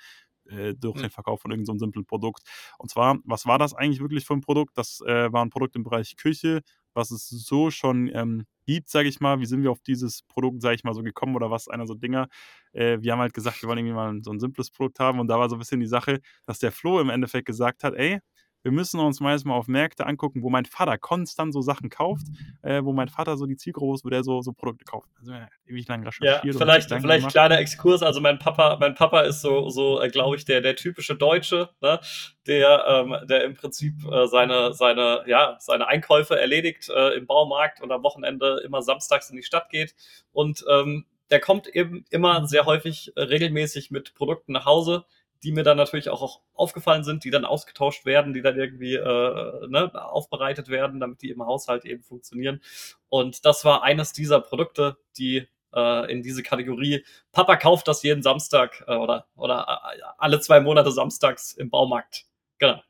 äh, 0.50 0.74
durch 0.76 0.98
Mhm. 0.98 1.02
den 1.02 1.10
Verkauf 1.10 1.42
von 1.42 1.52
irgendeinem 1.52 1.78
so 1.80 1.86
simplen 1.86 2.06
Produkt. 2.06 2.44
Und 2.78 2.90
zwar, 2.90 3.20
was 3.26 3.46
war 3.46 3.58
das 3.60 3.74
eigentlich 3.74 4.02
wirklich 4.02 4.26
für 4.26 4.34
ein 4.34 4.42
Produkt? 4.42 4.78
Das 4.78 5.02
äh, 5.06 5.32
war 5.32 5.44
ein 5.44 5.50
Produkt 5.50 5.76
im 5.76 5.84
Bereich 5.84 6.16
Küche, 6.18 6.62
was 6.96 7.12
es 7.12 7.28
so 7.30 7.72
schon 7.72 8.10
ähm, 8.14 8.46
gibt, 8.66 8.90
sage 8.90 9.10
ich 9.10 9.20
mal. 9.20 9.40
Wie 9.40 9.46
sind 9.46 9.64
wir 9.64 9.72
auf 9.72 9.82
dieses 9.82 10.24
Produkt, 10.24 10.62
sage 10.62 10.76
ich 10.76 10.84
mal, 10.84 10.94
so 10.94 11.04
gekommen 11.04 11.36
oder 11.36 11.52
was? 11.52 11.68
Einer 11.68 11.88
so 11.88 11.96
Dinger. 11.96 12.28
Äh, 12.74 13.00
wir 13.02 13.12
haben 13.14 13.20
halt 13.20 13.34
gesagt, 13.34 13.62
wir 13.62 13.70
wollen 13.70 13.80
irgendwie 13.80 13.96
mal 13.96 14.20
so 14.24 14.32
ein 14.32 14.40
simples 14.40 14.72
Produkt 14.72 15.00
haben 15.00 15.20
und 15.20 15.28
da 15.28 15.40
war 15.40 15.50
so 15.50 15.56
ein 15.56 15.60
bisschen 15.60 15.80
die 15.80 15.88
Sache, 15.88 16.20
dass 16.46 16.60
der 16.60 16.72
Flo 16.72 17.00
im 17.00 17.10
Endeffekt 17.10 17.46
gesagt 17.48 17.84
hat, 17.84 17.94
ey, 17.96 18.20
wir 18.64 18.72
müssen 18.72 19.00
uns 19.00 19.20
meist 19.20 19.46
mal 19.46 19.54
auf 19.54 19.68
Märkte 19.68 20.06
angucken, 20.08 20.42
wo 20.42 20.50
mein 20.50 20.66
Vater 20.66 20.98
konstant 20.98 21.54
so 21.54 21.62
Sachen 21.62 21.90
kauft, 21.90 22.28
äh, 22.62 22.84
wo 22.84 22.94
mein 22.94 23.10
Vater 23.10 23.38
so 23.38 23.46
die 23.46 23.58
Zielgruppe 23.58 23.96
ist, 23.96 24.06
wo 24.06 24.10
der 24.10 24.24
so, 24.24 24.42
so 24.42 24.54
Produkte 24.54 24.86
kauft. 24.86 25.10
Also 25.20 25.34
ja, 25.34 25.48
ewig 25.68 25.88
lang 25.88 26.02
Ja, 26.02 26.08
recherchiert. 26.10 26.56
und 26.56 26.62
vielleicht, 26.62 26.90
vielleicht 26.90 27.28
kleiner 27.30 27.60
Exkurs. 27.60 28.02
Also 28.02 28.22
mein 28.22 28.40
Papa, 28.40 28.78
mein 28.80 28.96
Papa 28.96 29.22
ist 29.22 29.42
so, 29.42 29.70
so 29.70 30.02
äh, 30.02 30.10
glaube 30.10 30.38
ich, 30.38 30.46
der, 30.46 30.62
der 30.62 30.76
typische 30.76 31.16
Deutsche, 31.16 31.70
ne? 31.82 32.00
der, 32.48 32.86
ähm, 32.88 33.28
der 33.28 33.44
im 33.44 33.54
Prinzip 33.54 33.96
äh, 34.10 34.28
seine, 34.28 34.74
seine, 34.74 35.24
ja, 35.28 35.58
seine 35.60 35.88
Einkäufe 35.88 36.40
erledigt 36.40 36.90
äh, 36.90 37.16
im 37.16 37.28
Baumarkt 37.28 37.82
und 37.82 37.92
am 37.92 38.04
Wochenende 38.04 38.62
immer 38.66 38.82
samstags 38.82 39.30
in 39.30 39.36
die 39.36 39.44
Stadt 39.44 39.70
geht. 39.70 39.94
Und 40.32 40.64
ähm, 40.70 41.06
der 41.30 41.40
kommt 41.40 41.68
eben 41.68 42.06
immer 42.12 42.48
sehr 42.48 42.66
häufig 42.66 43.12
äh, 43.16 43.22
regelmäßig 43.22 43.92
mit 43.92 44.14
Produkten 44.14 44.54
nach 44.54 44.66
Hause, 44.66 45.06
die 45.44 45.52
mir 45.52 45.64
dann 45.64 45.78
natürlich 45.78 46.10
auch, 46.10 46.22
auch 46.22 46.42
aufgefallen 46.54 47.04
sind, 47.04 47.24
die 47.24 47.32
dann 47.32 47.46
ausgetauscht 47.46 48.06
werden, 48.06 48.34
die 48.34 48.42
dann 48.42 48.58
irgendwie 48.58 48.96
äh, 48.96 49.68
ne, 49.68 49.92
aufbereitet 49.94 50.70
werden, 50.70 51.00
damit 51.00 51.22
die 51.22 51.30
im 51.30 51.46
Haushalt 51.46 51.86
eben 51.86 52.04
funktionieren. 52.04 52.62
Und 53.10 53.46
das 53.46 53.66
war 53.66 53.84
eines 53.84 54.14
dieser 54.14 54.40
Produkte, 54.40 54.98
die 55.18 55.48
äh, 55.74 56.12
in 56.12 56.24
diese 56.24 56.44
Kategorie 56.44 57.04
Papa 57.32 57.58
kauft 57.58 57.88
das 57.88 58.04
jeden 58.04 58.24
Samstag 58.24 58.84
äh, 58.88 58.96
oder, 58.96 59.28
oder 59.36 59.68
äh, 59.68 60.02
alle 60.18 60.40
zwei 60.40 60.60
Monate 60.60 60.92
samstags 60.92 61.54
im 61.54 61.70
Baumarkt. 61.70 62.26
Genau. 62.60 62.82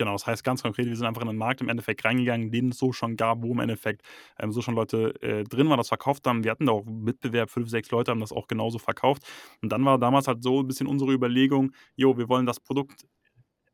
Genau, 0.00 0.12
das 0.12 0.26
heißt 0.26 0.42
ganz 0.44 0.62
konkret, 0.62 0.86
wir 0.86 0.96
sind 0.96 1.04
einfach 1.06 1.20
in 1.20 1.28
den 1.28 1.36
Markt 1.36 1.60
im 1.60 1.68
Endeffekt 1.68 2.02
reingegangen, 2.06 2.50
den 2.50 2.70
es 2.70 2.78
so 2.78 2.90
schon 2.90 3.16
gab, 3.16 3.42
wo 3.42 3.52
im 3.52 3.58
Endeffekt 3.60 4.00
ähm, 4.38 4.50
so 4.50 4.62
schon 4.62 4.74
Leute 4.74 5.14
äh, 5.22 5.44
drin 5.44 5.68
waren, 5.68 5.76
das 5.76 5.88
verkauft 5.88 6.26
haben. 6.26 6.42
Wir 6.42 6.52
hatten 6.52 6.64
da 6.64 6.72
auch 6.72 6.86
Mitbewerb, 6.86 7.50
fünf, 7.50 7.68
sechs 7.68 7.90
Leute 7.90 8.10
haben 8.10 8.20
das 8.20 8.32
auch 8.32 8.46
genauso 8.48 8.78
verkauft. 8.78 9.24
Und 9.60 9.70
dann 9.72 9.84
war 9.84 9.98
damals 9.98 10.26
halt 10.26 10.42
so 10.42 10.60
ein 10.60 10.66
bisschen 10.66 10.86
unsere 10.86 11.12
Überlegung, 11.12 11.72
jo, 11.96 12.16
wir 12.16 12.30
wollen 12.30 12.46
das 12.46 12.60
Produkt 12.60 13.04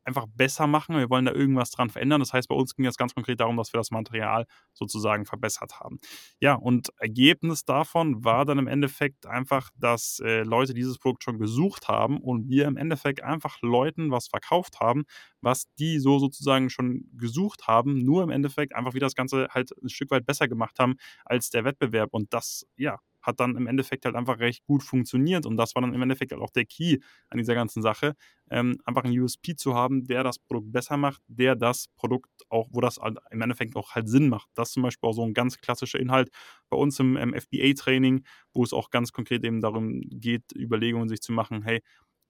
einfach 0.07 0.25
besser 0.27 0.67
machen, 0.67 0.95
wir 0.95 1.09
wollen 1.09 1.25
da 1.25 1.33
irgendwas 1.33 1.69
dran 1.69 1.89
verändern. 1.89 2.21
Das 2.21 2.33
heißt, 2.33 2.47
bei 2.47 2.55
uns 2.55 2.75
ging 2.75 2.85
es 2.85 2.97
ganz 2.97 3.13
konkret 3.13 3.39
darum, 3.41 3.57
dass 3.57 3.73
wir 3.73 3.77
das 3.77 3.91
Material 3.91 4.45
sozusagen 4.73 5.25
verbessert 5.25 5.79
haben. 5.79 5.99
Ja, 6.39 6.55
und 6.55 6.89
Ergebnis 6.97 7.65
davon 7.65 8.23
war 8.23 8.45
dann 8.45 8.57
im 8.57 8.67
Endeffekt 8.67 9.25
einfach, 9.25 9.69
dass 9.75 10.19
äh, 10.23 10.43
Leute 10.43 10.73
dieses 10.73 10.97
Produkt 10.97 11.23
schon 11.23 11.37
gesucht 11.37 11.89
haben 11.89 12.19
und 12.21 12.49
wir 12.49 12.65
im 12.65 12.77
Endeffekt 12.77 13.21
einfach 13.21 13.61
Leuten 13.61 14.09
was 14.09 14.27
verkauft 14.27 14.79
haben, 14.79 15.03
was 15.41 15.65
die 15.77 15.99
so 15.99 16.19
sozusagen 16.19 16.69
schon 16.69 17.09
gesucht 17.17 17.67
haben, 17.67 18.03
nur 18.03 18.23
im 18.23 18.29
Endeffekt 18.29 18.73
einfach 18.73 18.93
wie 18.93 18.99
das 18.99 19.13
Ganze 19.13 19.47
halt 19.51 19.71
ein 19.83 19.89
Stück 19.89 20.11
weit 20.11 20.25
besser 20.25 20.47
gemacht 20.47 20.79
haben 20.79 20.95
als 21.25 21.49
der 21.49 21.65
Wettbewerb. 21.65 22.09
Und 22.13 22.33
das, 22.33 22.65
ja, 22.77 22.99
hat 23.27 23.39
dann 23.39 23.55
im 23.55 23.67
Endeffekt 23.67 24.05
halt 24.05 24.15
einfach 24.15 24.39
recht 24.39 24.63
gut 24.65 24.83
funktioniert. 24.83 25.45
Und 25.45 25.57
das 25.57 25.75
war 25.75 25.81
dann 25.83 25.93
im 25.93 26.01
Endeffekt 26.01 26.31
halt 26.31 26.41
auch 26.41 26.49
der 26.49 26.65
Key 26.65 26.97
an 27.29 27.37
dieser 27.37 27.53
ganzen 27.53 27.81
Sache, 27.83 28.15
ähm, 28.49 28.77
einfach 28.85 29.03
einen 29.03 29.19
USP 29.19 29.55
zu 29.55 29.75
haben, 29.75 30.05
der 30.05 30.23
das 30.23 30.39
Produkt 30.39 30.71
besser 30.71 30.97
macht, 30.97 31.21
der 31.27 31.55
das 31.55 31.87
Produkt 31.97 32.29
auch, 32.49 32.69
wo 32.71 32.81
das 32.81 32.97
halt 32.97 33.19
im 33.31 33.41
Endeffekt 33.41 33.75
auch 33.75 33.93
halt 33.93 34.09
Sinn 34.09 34.29
macht. 34.29 34.49
Das 34.55 34.69
ist 34.69 34.73
zum 34.73 34.83
Beispiel 34.83 35.09
auch 35.09 35.13
so 35.13 35.23
ein 35.23 35.33
ganz 35.33 35.59
klassischer 35.59 35.99
Inhalt 35.99 36.29
bei 36.69 36.77
uns 36.77 36.99
im, 36.99 37.17
im 37.17 37.33
FBA-Training, 37.33 38.23
wo 38.53 38.63
es 38.63 38.73
auch 38.73 38.89
ganz 38.89 39.11
konkret 39.11 39.43
eben 39.43 39.61
darum 39.61 40.01
geht, 40.01 40.43
Überlegungen 40.55 41.09
sich 41.09 41.21
zu 41.21 41.31
machen, 41.33 41.63
hey, 41.63 41.81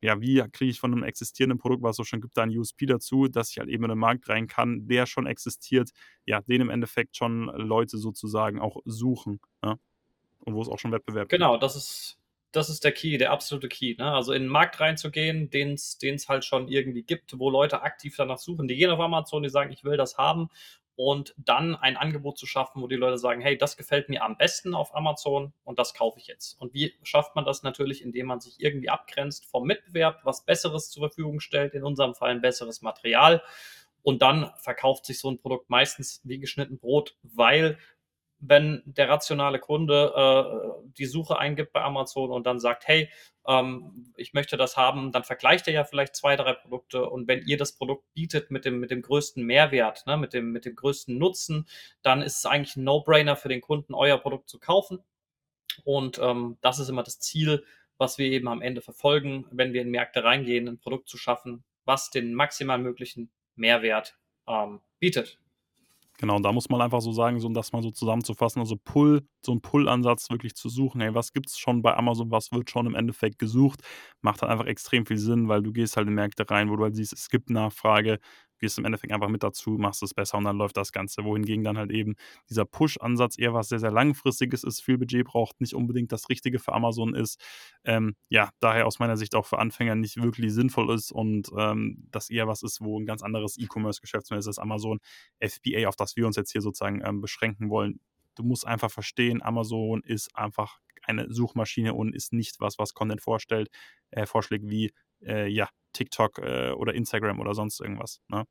ja, 0.02 0.22
wie 0.22 0.44
kriege 0.52 0.70
ich 0.72 0.80
von 0.80 0.94
einem 0.94 1.04
existierenden 1.04 1.58
Produkt, 1.58 1.82
was 1.84 1.98
es 2.00 2.08
schon 2.08 2.22
gibt, 2.22 2.38
da 2.38 2.44
ein 2.44 2.56
USP 2.56 2.86
dazu, 2.86 3.28
dass 3.28 3.50
ich 3.52 3.58
halt 3.60 3.70
eben 3.70 3.84
in 3.84 3.90
den 3.90 3.98
Markt 4.00 4.30
rein 4.30 4.48
kann, 4.48 4.88
der 4.88 5.06
schon 5.08 5.26
existiert, 5.26 5.90
ja, 6.26 6.42
den 6.42 6.62
im 6.62 6.70
Endeffekt 6.70 7.18
schon 7.18 7.46
Leute 7.46 7.98
sozusagen 7.98 8.60
auch 8.60 8.78
suchen. 8.86 9.40
Ja? 9.64 9.78
Und 10.48 10.56
wo 10.56 10.62
es 10.62 10.70
auch 10.70 10.80
schon 10.80 10.94
Wettbewerb 10.94 11.28
genau, 11.28 11.52
gibt. 11.52 11.62
Genau, 11.62 11.68
das 11.68 11.76
ist, 11.76 12.18
das 12.54 12.70
ist 12.70 12.86
der 12.86 12.94
Key, 12.94 13.18
der 13.18 13.32
absolute 13.32 13.68
Key. 13.68 13.96
Ne? 13.98 14.10
Also 14.10 14.32
in 14.32 14.44
den 14.44 14.50
Markt 14.50 14.80
reinzugehen, 14.80 15.50
den 15.50 15.74
es 15.74 16.30
halt 16.30 16.46
schon 16.46 16.70
irgendwie 16.70 17.04
gibt, 17.04 17.38
wo 17.38 17.50
Leute 17.50 17.82
aktiv 17.82 18.16
danach 18.18 18.38
suchen. 18.38 18.70
Die 18.70 18.78
gehen 18.78 18.90
auf 18.90 19.00
Amazon, 19.02 19.44
die 19.44 19.50
sagen, 19.50 19.74
ich 19.74 19.84
will 19.84 19.98
das 19.98 20.18
haben 20.18 20.50
und 20.96 21.36
dann 21.38 21.76
ein 21.76 21.98
Angebot 21.98 22.38
zu 22.38 22.46
schaffen, 22.46 22.82
wo 22.82 22.88
die 22.88 22.96
Leute 22.96 23.18
sagen, 23.18 23.42
hey, 23.42 23.58
das 23.58 23.76
gefällt 23.76 24.08
mir 24.08 24.24
am 24.24 24.38
besten 24.38 24.74
auf 24.74 24.96
Amazon 24.96 25.52
und 25.66 25.78
das 25.78 25.94
kaufe 25.94 26.18
ich 26.18 26.28
jetzt. 26.28 26.60
Und 26.62 26.74
wie 26.74 26.96
schafft 27.04 27.36
man 27.36 27.44
das 27.44 27.62
natürlich, 27.62 28.02
indem 28.02 28.28
man 28.28 28.40
sich 28.40 28.56
irgendwie 28.60 28.90
abgrenzt 28.90 29.46
vom 29.46 29.68
Mitbewerb, 29.68 30.22
was 30.24 30.46
Besseres 30.46 30.90
zur 30.90 31.10
Verfügung 31.10 31.42
stellt, 31.42 31.74
in 31.74 31.84
unserem 31.84 32.16
Fall 32.16 32.32
ein 32.32 32.42
besseres 32.42 32.82
Material. 32.82 33.44
Und 34.02 34.22
dann 34.22 34.52
verkauft 34.58 35.06
sich 35.06 35.20
so 35.20 35.30
ein 35.30 35.38
Produkt 35.38 35.70
meistens 35.70 36.22
wie 36.24 36.40
geschnitten 36.40 36.80
Brot, 36.80 37.18
weil 37.22 37.78
wenn 38.40 38.84
der 38.86 39.10
rationale 39.10 39.60
Kunde 39.60 40.14
äh, 40.16 40.92
die 40.98 41.06
Suche 41.06 41.40
eingibt 41.40 41.74
bei 41.74 41.82
Amazon 41.82 42.32
und 42.32 42.46
dann 42.46 42.60
sagt, 42.60 42.88
hey, 42.88 43.10
ähm, 43.48 44.14
ich 44.16 44.34
möchte 44.34 44.58
das 44.58 44.78
haben, 44.78 45.12
dann 45.12 45.24
vergleicht 45.24 45.68
er 45.68 45.74
ja 45.74 45.84
vielleicht 45.84 46.16
zwei, 46.16 46.36
drei 46.36 46.54
Produkte 46.54 47.10
und 47.10 47.28
wenn 47.28 47.44
ihr 47.46 47.58
das 47.58 47.74
Produkt 47.74 48.06
bietet 48.14 48.52
mit 48.52 48.66
dem, 48.66 48.80
mit 48.80 48.92
dem 48.92 49.02
größten 49.02 49.44
Mehrwert, 49.44 50.06
ne, 50.06 50.18
mit, 50.18 50.34
dem, 50.34 50.52
mit 50.52 50.66
dem 50.66 50.76
größten 50.76 51.18
Nutzen, 51.18 51.68
dann 52.02 52.22
ist 52.22 52.38
es 52.38 52.46
eigentlich 52.46 52.76
ein 52.76 52.84
No-Brainer 52.84 53.36
für 53.36 53.50
den 53.50 53.62
Kunden, 53.62 53.94
euer 53.94 54.18
Produkt 54.18 54.50
zu 54.50 54.60
kaufen. 54.60 55.00
Und 55.84 56.20
ähm, 56.20 56.58
das 56.62 56.80
ist 56.80 56.90
immer 56.90 57.04
das 57.04 57.20
Ziel, 57.20 57.64
was 57.98 58.18
wir 58.18 58.28
eben 58.28 58.48
am 58.48 58.62
Ende 58.62 58.82
verfolgen, 58.82 59.46
wenn 59.52 59.74
wir 59.74 59.82
in 59.82 59.90
Märkte 59.90 60.24
reingehen, 60.24 60.68
ein 60.68 60.80
Produkt 60.80 61.10
zu 61.10 61.18
schaffen, 61.18 61.64
was 61.86 62.10
den 62.12 62.34
maximal 62.34 62.78
möglichen 62.78 63.32
Mehrwert 63.56 64.18
ähm, 64.48 64.82
bietet. 65.00 65.40
Genau, 66.20 66.40
da 66.40 66.52
muss 66.52 66.68
man 66.70 66.82
einfach 66.82 67.02
so 67.02 67.12
sagen, 67.12 67.40
so, 67.40 67.46
um 67.48 67.54
das 67.54 67.72
mal 67.74 67.84
so 67.84 67.92
zusammenzufassen, 67.92 68.60
also 68.60 68.76
Pull, 68.76 69.28
so 69.46 69.52
ein 69.52 69.62
Pull-Ansatz 69.62 70.32
wirklich 70.32 70.56
zu 70.56 70.68
suchen, 70.68 71.00
hey, 71.00 71.14
was 71.14 71.32
gibt 71.32 71.48
es 71.50 71.60
schon 71.60 71.84
bei 71.84 71.96
Amazon, 71.96 72.32
was 72.32 72.52
wird 72.52 72.72
schon 72.72 72.88
im 72.88 72.96
Endeffekt 72.96 73.38
gesucht, 73.38 73.82
macht 74.22 74.42
halt 74.42 74.52
einfach 74.52 74.66
extrem 74.66 75.06
viel 75.06 75.20
Sinn, 75.20 75.48
weil 75.48 75.62
du 75.62 75.72
gehst 75.72 75.96
halt 75.96 76.08
in 76.08 76.16
Märkte 76.16 76.50
rein, 76.50 76.72
wo 76.72 76.76
du 76.76 76.84
halt 76.86 76.96
siehst, 76.96 77.14
es 77.14 77.30
gibt 77.30 77.52
Nachfrage, 77.52 78.18
gehst 78.60 78.78
im 78.78 78.86
Endeffekt 78.86 79.14
einfach 79.14 79.30
mit 79.30 79.44
dazu, 79.44 79.72
machst 79.72 80.04
es 80.04 80.14
besser 80.14 80.38
und 80.38 80.44
dann 80.44 80.58
läuft 80.58 80.78
das 80.78 80.92
Ganze. 80.92 81.24
Wohingegen 81.24 81.64
dann 81.64 81.78
halt 81.78 81.92
eben 81.92 82.16
dieser 82.50 82.66
Push-Ansatz 82.66 83.38
eher 83.38 83.54
was 83.54 83.70
sehr, 83.70 83.80
sehr 83.80 83.92
langfristiges 83.92 84.64
ist, 84.64 84.82
viel 84.82 84.98
Budget 84.98 85.26
braucht, 85.26 85.62
nicht 85.62 85.74
unbedingt 85.74 86.12
das 86.12 86.30
Richtige 86.30 86.60
für 86.60 86.74
Amazon 86.74 87.16
ist. 87.16 87.40
Ähm, 87.84 88.16
ja, 88.30 88.50
daher 88.60 88.88
aus 88.88 89.00
meiner 89.00 89.18
Sicht 89.18 89.36
auch 89.36 89.46
für 89.46 89.60
Anfänger 89.60 89.96
nicht 89.96 90.22
wirklich 90.22 90.54
sinnvoll 90.54 90.94
ist 90.94 91.12
und 91.12 91.50
ähm, 91.58 92.08
das 92.12 92.30
eher 92.30 92.48
was 92.48 92.64
ist, 92.64 92.82
wo 92.82 93.00
ein 93.00 93.06
ganz 93.06 93.24
anderes 93.24 93.58
E-Commerce-Geschäftsmodell 93.58 94.40
ist 94.40 94.48
als 94.48 94.60
Amazon 94.60 95.00
FBA, 95.40 95.88
auf 95.88 95.96
das 95.96 96.16
wir 96.16 96.28
uns 96.28 96.36
jetzt 96.36 96.52
hier 96.52 96.62
sozusagen 96.62 97.02
ähm, 97.06 97.22
beschränken 97.22 97.70
wollen. 97.70 98.00
Du 98.36 98.44
musst 98.44 98.68
einfach 98.68 98.92
verstehen, 98.92 99.42
Amazon 99.42 100.02
ist 100.04 100.36
einfach 100.36 100.80
eine 101.08 101.32
Suchmaschine 101.32 101.94
und 101.94 102.16
ist 102.16 102.34
nicht 102.34 102.60
was, 102.60 102.78
was 102.78 102.94
Content 102.94 103.22
vorstellt, 103.22 103.70
äh, 104.12 104.26
vorschlägt 104.26 104.70
wie 104.70 104.92
äh, 105.26 105.48
ja, 105.48 105.70
TikTok 105.94 106.40
äh, 106.40 106.72
oder 106.72 106.94
Instagram 106.94 107.40
oder 107.40 107.54
sonst 107.54 107.80
irgendwas. 107.80 108.22
Ne? 108.28 108.46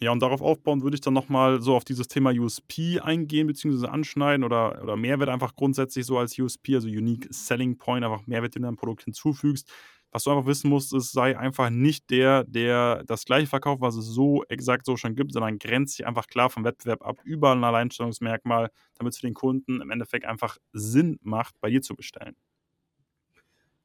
Ja, 0.00 0.10
und 0.10 0.20
darauf 0.20 0.42
aufbauen 0.42 0.82
würde 0.82 0.96
ich 0.96 1.00
dann 1.00 1.14
nochmal 1.14 1.60
so 1.60 1.76
auf 1.76 1.84
dieses 1.84 2.08
Thema 2.08 2.30
USP 2.30 3.00
eingehen, 3.00 3.46
beziehungsweise 3.46 3.90
anschneiden 3.90 4.44
oder, 4.44 4.82
oder 4.82 4.96
Mehrwert 4.96 5.28
einfach 5.28 5.54
grundsätzlich 5.54 6.04
so 6.04 6.18
als 6.18 6.38
USP, 6.38 6.74
also 6.74 6.88
Unique 6.88 7.28
Selling 7.30 7.78
Point, 7.78 8.04
einfach 8.04 8.26
Mehrwert, 8.26 8.54
den 8.54 8.62
du 8.62 8.66
deinem 8.66 8.76
Produkt 8.76 9.04
hinzufügst. 9.04 9.70
Was 10.14 10.22
du 10.22 10.30
einfach 10.30 10.46
wissen 10.46 10.70
musst, 10.70 10.94
ist, 10.94 11.10
sei 11.10 11.36
einfach 11.36 11.70
nicht 11.70 12.08
der, 12.08 12.44
der 12.44 13.02
das 13.04 13.24
gleiche 13.24 13.48
verkauft, 13.48 13.80
was 13.80 13.96
es 13.96 14.06
so 14.06 14.44
exakt 14.44 14.86
so 14.86 14.96
schon 14.96 15.16
gibt, 15.16 15.32
sondern 15.32 15.58
grenzt 15.58 15.96
sich 15.96 16.06
einfach 16.06 16.28
klar 16.28 16.50
vom 16.50 16.62
Wettbewerb 16.62 17.04
ab, 17.04 17.16
überall 17.24 17.56
ein 17.56 17.64
Alleinstellungsmerkmal, 17.64 18.70
damit 18.96 19.12
es 19.12 19.18
für 19.18 19.26
den 19.26 19.34
Kunden 19.34 19.80
im 19.80 19.90
Endeffekt 19.90 20.24
einfach 20.24 20.58
Sinn 20.72 21.18
macht, 21.20 21.60
bei 21.60 21.68
dir 21.68 21.82
zu 21.82 21.96
bestellen. 21.96 22.36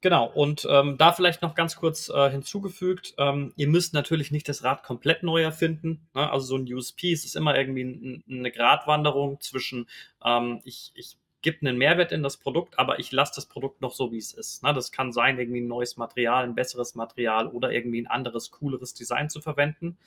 Genau, 0.02 0.28
und 0.28 0.68
ähm, 0.70 1.00
da 1.00 1.14
vielleicht 1.14 1.42
noch 1.42 1.56
ganz 1.56 1.76
kurz 1.76 2.10
äh, 2.10 2.30
hinzugefügt, 2.30 3.16
ähm, 3.18 3.52
ihr 3.56 3.68
müsst 3.68 3.96
natürlich 3.96 4.30
nicht 4.30 4.48
das 4.48 4.64
Rad 4.64 4.84
komplett 4.84 5.24
neu 5.24 5.42
erfinden. 5.42 6.08
Ne? 6.14 6.32
Also 6.32 6.46
so 6.46 6.58
ein 6.58 6.72
USP 6.72 7.12
ist 7.12 7.36
immer 7.36 7.58
irgendwie 7.58 7.84
ein, 7.84 8.24
eine 8.30 8.52
Gratwanderung 8.52 9.42
zwischen, 9.42 9.88
ähm, 10.24 10.62
ich, 10.64 10.92
ich 10.94 11.18
gebe 11.42 11.66
einen 11.66 11.78
Mehrwert 11.78 12.12
in 12.12 12.24
das 12.24 12.38
Produkt, 12.38 12.78
aber 12.78 13.00
ich 13.00 13.12
lasse 13.12 13.34
das 13.36 13.46
Produkt 13.46 13.82
noch 13.82 13.94
so, 13.94 14.12
wie 14.12 14.18
es 14.18 14.34
ist. 14.34 14.64
Ne? 14.64 14.74
Das 14.74 14.92
kann 14.92 15.12
sein, 15.12 15.40
irgendwie 15.40 15.62
ein 15.62 15.68
neues 15.68 15.98
Material, 15.98 16.44
ein 16.44 16.56
besseres 16.56 16.96
Material 16.96 17.48
oder 17.48 17.72
irgendwie 17.72 18.02
ein 18.02 18.08
anderes, 18.08 18.52
cooleres 18.52 18.94
Design 18.94 19.30
zu 19.30 19.42
verwenden. 19.42 19.98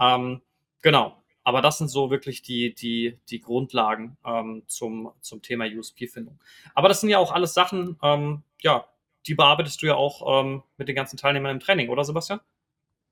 Ähm, 0.00 0.40
genau, 0.82 1.16
aber 1.42 1.62
das 1.62 1.78
sind 1.78 1.88
so 1.88 2.10
wirklich 2.10 2.42
die, 2.42 2.74
die, 2.74 3.18
die 3.30 3.40
Grundlagen 3.40 4.16
ähm, 4.24 4.62
zum, 4.66 5.12
zum 5.20 5.42
Thema 5.42 5.64
USP-Findung. 5.64 6.38
Aber 6.74 6.88
das 6.88 7.00
sind 7.00 7.10
ja 7.10 7.18
auch 7.18 7.32
alles 7.32 7.54
Sachen, 7.54 7.98
ähm, 8.02 8.42
ja, 8.60 8.86
die 9.26 9.34
bearbeitest 9.34 9.82
du 9.82 9.86
ja 9.86 9.94
auch 9.94 10.42
ähm, 10.42 10.62
mit 10.76 10.88
den 10.88 10.94
ganzen 10.94 11.16
Teilnehmern 11.16 11.52
im 11.52 11.60
Training, 11.60 11.88
oder 11.88 12.04
Sebastian? 12.04 12.40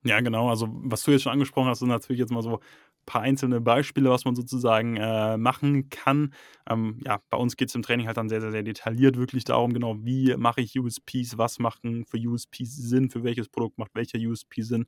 Ja, 0.06 0.20
genau. 0.20 0.48
Also, 0.50 0.68
was 0.70 1.02
du 1.02 1.10
jetzt 1.10 1.22
schon 1.22 1.32
angesprochen 1.32 1.68
hast, 1.68 1.80
sind 1.80 1.88
natürlich 1.88 2.20
jetzt 2.20 2.30
mal 2.30 2.42
so 2.42 2.58
ein 2.58 2.62
paar 3.06 3.22
einzelne 3.22 3.60
Beispiele, 3.60 4.08
was 4.10 4.24
man 4.24 4.36
sozusagen 4.36 4.96
äh, 4.96 5.36
machen 5.36 5.88
kann. 5.90 6.32
Ähm, 6.68 7.00
ja, 7.04 7.20
bei 7.30 7.36
uns 7.38 7.56
geht 7.56 7.70
es 7.70 7.74
im 7.74 7.82
Training 7.82 8.06
halt 8.06 8.16
dann 8.16 8.28
sehr, 8.28 8.40
sehr, 8.40 8.52
sehr 8.52 8.62
detailliert 8.62 9.16
wirklich 9.16 9.44
darum, 9.44 9.72
genau, 9.72 9.96
wie 10.04 10.36
mache 10.36 10.60
ich 10.60 10.78
USPs, 10.78 11.38
was 11.38 11.58
machen 11.58 12.04
für 12.06 12.18
USPs 12.18 12.76
Sinn, 12.76 13.10
für 13.10 13.24
welches 13.24 13.48
Produkt 13.48 13.78
macht 13.78 13.92
welcher 13.94 14.18
USP 14.18 14.62
Sinn. 14.62 14.86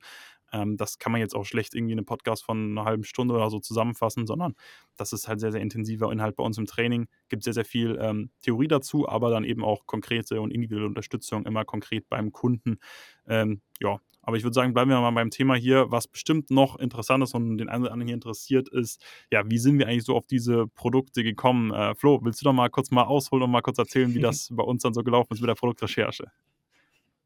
Ähm, 0.53 0.77
das 0.77 0.99
kann 0.99 1.11
man 1.11 1.21
jetzt 1.21 1.35
auch 1.35 1.45
schlecht 1.45 1.75
irgendwie 1.75 1.93
in 1.93 1.99
einem 1.99 2.05
Podcast 2.05 2.43
von 2.45 2.71
einer 2.71 2.85
halben 2.85 3.03
Stunde 3.03 3.33
oder 3.35 3.49
so 3.49 3.59
zusammenfassen, 3.59 4.25
sondern 4.25 4.55
das 4.97 5.11
ist 5.13 5.27
halt 5.27 5.39
sehr, 5.39 5.51
sehr 5.51 5.61
intensiver 5.61 6.11
Inhalt 6.11 6.35
bei 6.37 6.43
uns 6.43 6.57
im 6.57 6.65
Training. 6.65 7.07
Gibt 7.29 7.43
sehr, 7.43 7.53
sehr 7.53 7.65
viel 7.65 7.97
ähm, 8.01 8.31
Theorie 8.41 8.67
dazu, 8.67 9.07
aber 9.07 9.29
dann 9.31 9.43
eben 9.43 9.63
auch 9.63 9.85
konkrete 9.85 10.39
und 10.41 10.51
individuelle 10.51 10.87
Unterstützung 10.87 11.45
immer 11.45 11.65
konkret 11.65 12.07
beim 12.09 12.31
Kunden. 12.31 12.79
Ähm, 13.27 13.61
ja, 13.81 13.99
aber 14.29 14.37
ich 14.37 14.43
würde 14.43 14.53
sagen, 14.53 14.73
bleiben 14.75 14.91
wir 14.91 15.01
mal 15.01 15.09
beim 15.09 15.31
Thema 15.31 15.55
hier. 15.55 15.87
Was 15.89 16.07
bestimmt 16.07 16.51
noch 16.51 16.77
interessant 16.77 17.23
ist 17.23 17.33
und 17.33 17.57
den 17.57 17.67
einen 17.67 17.83
oder 17.83 17.91
anderen 17.91 18.07
hier 18.07 18.13
interessiert 18.13 18.69
ist, 18.69 19.03
ja, 19.31 19.41
wie 19.49 19.57
sind 19.57 19.79
wir 19.79 19.87
eigentlich 19.87 20.05
so 20.05 20.15
auf 20.15 20.27
diese 20.27 20.67
Produkte 20.67 21.23
gekommen? 21.23 21.73
Äh, 21.73 21.95
Flo, 21.95 22.19
willst 22.21 22.39
du 22.41 22.45
doch 22.45 22.53
mal 22.53 22.69
kurz 22.69 22.91
mal 22.91 23.05
ausholen 23.05 23.43
und 23.43 23.49
mal 23.49 23.61
kurz 23.61 23.79
erzählen, 23.79 24.13
wie 24.13 24.21
das 24.21 24.49
bei 24.55 24.63
uns 24.63 24.83
dann 24.83 24.93
so 24.93 25.03
gelaufen 25.03 25.33
ist 25.33 25.41
mit 25.41 25.49
der 25.49 25.55
Produktrecherche? 25.55 26.31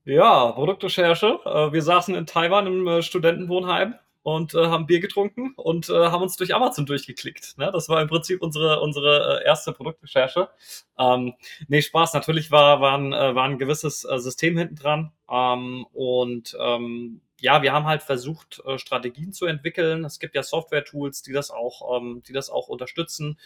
Ja, 0.05 0.51
Produktrecherche. 0.53 1.39
Äh, 1.43 1.73
wir 1.73 1.81
saßen 1.81 2.15
in 2.15 2.25
Taiwan 2.25 2.67
im 2.67 2.87
äh, 2.87 3.01
Studentenwohnheim 3.01 3.95
und 4.23 4.53
äh, 4.55 4.67
haben 4.67 4.87
Bier 4.87 5.01
getrunken 5.01 5.53
und 5.55 5.89
äh, 5.89 5.93
haben 5.93 6.23
uns 6.23 6.37
durch 6.37 6.55
Amazon 6.55 6.85
durchgeklickt. 6.85 7.57
Ne? 7.57 7.69
Das 7.71 7.89
war 7.89 8.01
im 8.01 8.07
Prinzip 8.07 8.41
unsere, 8.41 8.79
unsere 8.79 9.41
äh, 9.41 9.45
erste 9.45 9.73
Produktrecherche. 9.73 10.49
Ähm, 10.97 11.33
nee, 11.67 11.81
Spaß. 11.81 12.13
Natürlich 12.13 12.49
war, 12.49 12.81
war, 12.81 12.97
ein, 12.97 13.11
äh, 13.13 13.35
war 13.35 13.43
ein 13.43 13.59
gewisses 13.59 14.05
äh, 14.05 14.17
System 14.19 14.57
hinten 14.57 14.75
dran. 14.75 15.11
Ähm, 15.29 15.85
und 15.93 16.57
ähm, 16.59 17.21
ja, 17.39 17.61
wir 17.61 17.73
haben 17.73 17.85
halt 17.85 18.01
versucht, 18.01 18.61
äh, 18.65 18.79
Strategien 18.79 19.33
zu 19.33 19.45
entwickeln. 19.45 20.05
Es 20.05 20.19
gibt 20.19 20.35
ja 20.35 20.43
Software-Tools, 20.43 21.21
die 21.23 21.33
das 21.33 21.51
auch, 21.51 21.97
ähm, 21.97 22.23
die 22.25 22.33
das 22.33 22.49
auch 22.49 22.69
unterstützen 22.69 23.37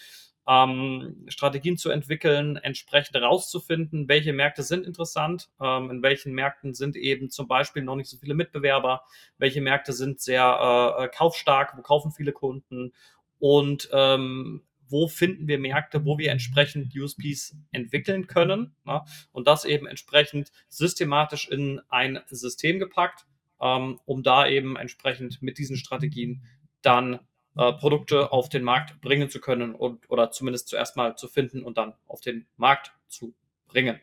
ähm, 0.48 1.26
Strategien 1.28 1.78
zu 1.78 1.90
entwickeln, 1.90 2.56
entsprechend 2.56 3.16
herauszufinden, 3.16 4.08
welche 4.08 4.32
Märkte 4.32 4.64
sind 4.64 4.86
interessant, 4.86 5.50
ähm, 5.62 5.92
in 5.92 6.02
welchen 6.02 6.34
Märkten 6.34 6.74
sind 6.74 6.96
eben 6.96 7.30
zum 7.30 7.48
Beispiel 7.48 7.84
noch 7.84 7.96
nicht 7.96 8.10
so 8.10 8.18
viele 8.18 8.34
Mitbewerber, 8.34 9.02
welche 9.38 9.62
Märkte 9.62 9.92
sind 9.92 10.22
sehr 10.22 10.96
äh, 11.00 11.06
äh 11.06 11.10
kaufstark, 11.10 11.78
wo 11.78 11.82
kaufen 11.82 12.12
viele 12.12 12.32
Kunden 12.32 12.94
und 13.40 13.90
ähm, 13.92 14.64
wo 14.90 15.10
finden 15.10 15.50
wir 15.50 15.60
Märkte, 15.60 16.06
wo 16.06 16.18
wir 16.18 16.32
entsprechend 16.32 16.96
USPs 16.96 17.58
entwickeln 17.72 18.28
können 18.28 18.74
ne? 18.86 19.02
und 19.34 19.48
das 19.48 19.66
eben 19.66 19.86
entsprechend 19.86 20.52
systematisch 20.70 21.50
in 21.50 21.82
ein 21.90 22.20
System 22.28 22.80
gepackt, 22.80 23.26
ähm, 23.60 24.00
um 24.06 24.24
da 24.24 24.48
eben 24.48 24.78
entsprechend 24.78 25.42
mit 25.42 25.58
diesen 25.58 25.76
Strategien 25.76 26.44
dann 26.82 27.20
äh, 27.58 27.74
Produkte 27.74 28.32
auf 28.32 28.50
den 28.50 28.64
Markt 28.64 29.02
bringen 29.02 29.30
zu 29.30 29.40
können 29.40 29.76
und 29.76 30.10
oder 30.10 30.32
zumindest 30.32 30.68
zuerst 30.68 30.96
mal 30.96 31.16
zu 31.16 31.28
finden 31.28 31.64
und 31.64 31.78
dann 31.78 31.94
auf 32.08 32.22
den 32.22 32.46
Markt 32.58 32.94
zu 33.08 33.34
bringen. 33.68 34.00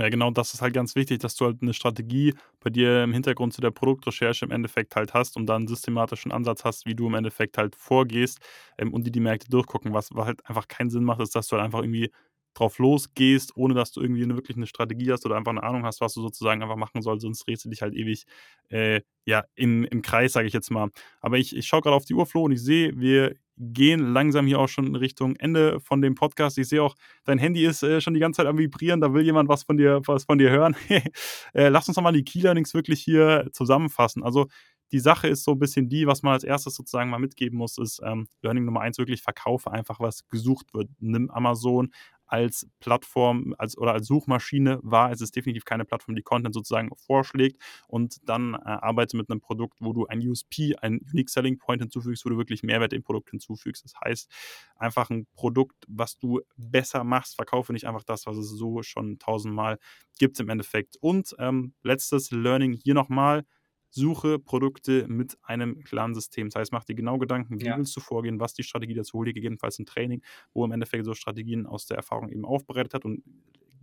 Ja, 0.00 0.08
genau, 0.10 0.30
das 0.30 0.54
ist 0.54 0.62
halt 0.62 0.74
ganz 0.74 0.94
wichtig, 0.94 1.18
dass 1.18 1.34
du 1.34 1.46
halt 1.46 1.60
eine 1.60 1.74
Strategie 1.74 2.34
bei 2.60 2.70
dir 2.70 3.02
im 3.02 3.12
Hintergrund 3.12 3.52
zu 3.52 3.60
der 3.60 3.72
Produktrecherche 3.72 4.44
im 4.44 4.52
Endeffekt 4.52 4.94
halt 4.94 5.12
hast 5.12 5.36
und 5.36 5.46
dann 5.46 5.62
einen 5.62 5.68
systematischen 5.68 6.30
Ansatz 6.30 6.64
hast, 6.64 6.86
wie 6.86 6.94
du 6.94 7.08
im 7.08 7.14
Endeffekt 7.14 7.58
halt 7.58 7.74
vorgehst 7.74 8.38
ähm, 8.78 8.94
und 8.94 9.04
die 9.04 9.10
die 9.10 9.18
Märkte 9.18 9.50
durchgucken. 9.50 9.92
Was, 9.92 10.14
was 10.14 10.26
halt 10.26 10.46
einfach 10.46 10.68
keinen 10.68 10.90
Sinn 10.90 11.02
macht, 11.02 11.20
ist, 11.20 11.34
dass 11.34 11.48
du 11.48 11.56
halt 11.56 11.64
einfach 11.64 11.80
irgendwie 11.80 12.12
drauf 12.54 12.78
losgehst, 12.78 13.56
ohne 13.56 13.74
dass 13.74 13.92
du 13.92 14.00
irgendwie 14.00 14.22
eine, 14.22 14.34
wirklich 14.34 14.56
eine 14.56 14.66
Strategie 14.66 15.12
hast 15.12 15.24
oder 15.26 15.36
einfach 15.36 15.52
eine 15.52 15.62
Ahnung 15.62 15.84
hast, 15.84 16.00
was 16.00 16.14
du 16.14 16.20
sozusagen 16.20 16.62
einfach 16.62 16.76
machen 16.76 17.02
sollst, 17.02 17.22
sonst 17.22 17.46
drehst 17.46 17.64
du 17.64 17.68
dich 17.68 17.82
halt 17.82 17.94
ewig 17.94 18.26
äh, 18.70 19.00
ja, 19.24 19.44
im, 19.54 19.84
im 19.84 20.02
Kreis, 20.02 20.32
sage 20.32 20.46
ich 20.46 20.52
jetzt 20.52 20.70
mal. 20.70 20.90
Aber 21.20 21.38
ich, 21.38 21.54
ich 21.54 21.66
schaue 21.66 21.82
gerade 21.82 21.96
auf 21.96 22.04
die 22.04 22.14
Uhr, 22.14 22.26
Flo, 22.26 22.44
und 22.44 22.52
ich 22.52 22.62
sehe, 22.62 22.98
wir 22.98 23.36
gehen 23.58 24.12
langsam 24.12 24.46
hier 24.46 24.58
auch 24.60 24.68
schon 24.68 24.86
in 24.86 24.96
Richtung 24.96 25.36
Ende 25.36 25.80
von 25.80 26.00
dem 26.00 26.14
Podcast. 26.14 26.58
Ich 26.58 26.68
sehe 26.68 26.82
auch, 26.82 26.94
dein 27.24 27.38
Handy 27.38 27.64
ist 27.64 27.82
äh, 27.82 28.00
schon 28.00 28.14
die 28.14 28.20
ganze 28.20 28.38
Zeit 28.38 28.46
am 28.46 28.58
Vibrieren, 28.58 29.00
da 29.00 29.12
will 29.12 29.24
jemand 29.24 29.48
was 29.48 29.64
von 29.64 29.76
dir, 29.76 30.00
was 30.06 30.24
von 30.24 30.38
dir 30.38 30.50
hören. 30.50 30.76
äh, 31.54 31.68
lass 31.68 31.88
uns 31.88 31.96
nochmal 31.96 32.12
die 32.12 32.24
Key 32.24 32.40
Learnings 32.40 32.74
wirklich 32.74 33.02
hier 33.02 33.48
zusammenfassen. 33.52 34.22
Also 34.22 34.46
die 34.92 35.00
Sache 35.00 35.28
ist 35.28 35.44
so 35.44 35.52
ein 35.52 35.58
bisschen 35.58 35.88
die, 35.88 36.06
was 36.06 36.22
man 36.22 36.32
als 36.32 36.44
erstes 36.44 36.74
sozusagen 36.74 37.10
mal 37.10 37.18
mitgeben 37.18 37.58
muss, 37.58 37.78
ist 37.78 38.00
ähm, 38.02 38.26
Learning 38.42 38.64
Nummer 38.64 38.80
eins 38.80 38.98
wirklich 38.98 39.22
verkaufe 39.22 39.70
einfach, 39.70 40.00
was 40.00 40.26
gesucht 40.28 40.72
wird. 40.72 40.88
Nimm 40.98 41.30
Amazon 41.30 41.90
als 42.28 42.68
Plattform 42.80 43.54
als, 43.58 43.76
oder 43.76 43.92
als 43.92 44.06
Suchmaschine 44.06 44.78
wahr. 44.82 45.10
Es 45.10 45.20
ist 45.20 45.34
definitiv 45.34 45.64
keine 45.64 45.84
Plattform, 45.84 46.14
die 46.14 46.22
Content 46.22 46.54
sozusagen 46.54 46.90
vorschlägt 47.06 47.60
und 47.88 48.16
dann 48.28 48.54
äh, 48.54 48.58
arbeite 48.64 49.16
mit 49.16 49.30
einem 49.30 49.40
Produkt, 49.40 49.78
wo 49.80 49.92
du 49.92 50.06
ein 50.06 50.20
USP, 50.20 50.76
ein 50.80 51.00
Unique 51.12 51.30
Selling 51.30 51.58
Point 51.58 51.82
hinzufügst, 51.82 52.24
wo 52.24 52.30
du 52.30 52.36
wirklich 52.36 52.62
Mehrwert 52.62 52.92
dem 52.92 53.02
Produkt 53.02 53.30
hinzufügst. 53.30 53.84
Das 53.84 53.94
heißt, 54.04 54.30
einfach 54.76 55.10
ein 55.10 55.26
Produkt, 55.34 55.84
was 55.88 56.18
du 56.18 56.40
besser 56.56 57.02
machst, 57.02 57.36
verkaufe 57.36 57.72
nicht 57.72 57.86
einfach 57.86 58.04
das, 58.04 58.26
was 58.26 58.36
es 58.36 58.50
so 58.50 58.82
schon 58.82 59.18
tausendmal 59.18 59.78
gibt 60.18 60.38
im 60.40 60.48
Endeffekt. 60.48 60.96
Und 61.00 61.34
ähm, 61.38 61.74
letztes 61.82 62.30
Learning 62.30 62.72
hier 62.72 62.94
nochmal 62.94 63.44
Suche 63.90 64.38
Produkte 64.38 65.06
mit 65.08 65.38
einem 65.42 65.82
klaren 65.84 66.14
System. 66.14 66.48
Das 66.48 66.56
heißt, 66.56 66.72
mach 66.72 66.84
dir 66.84 66.94
genau 66.94 67.18
Gedanken, 67.18 67.60
wie 67.60 67.66
ja. 67.66 67.76
willst 67.76 67.96
du 67.96 68.00
vorgehen, 68.00 68.40
was 68.40 68.54
die 68.54 68.62
Strategie 68.62 68.94
dazu, 68.94 69.18
hol 69.18 69.26
dir 69.26 69.32
gegebenenfalls 69.32 69.78
ein 69.78 69.86
Training, 69.86 70.22
wo 70.52 70.64
im 70.64 70.72
Endeffekt 70.72 71.04
so 71.04 71.14
Strategien 71.14 71.66
aus 71.66 71.86
der 71.86 71.96
Erfahrung 71.96 72.28
eben 72.28 72.44
aufbereitet 72.44 72.94
hat 72.94 73.04
und 73.04 73.22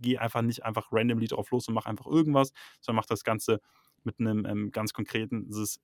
geh 0.00 0.18
einfach 0.18 0.42
nicht 0.42 0.64
einfach 0.64 0.88
randomly 0.92 1.26
drauf 1.26 1.50
los 1.50 1.68
und 1.68 1.74
mach 1.74 1.86
einfach 1.86 2.06
irgendwas, 2.06 2.52
sondern 2.80 2.96
mach 2.96 3.06
das 3.06 3.24
Ganze 3.24 3.60
mit 4.04 4.20
einem 4.20 4.46
ähm, 4.46 4.70
ganz 4.70 4.92
konkreten 4.92 5.50
System. 5.50 5.82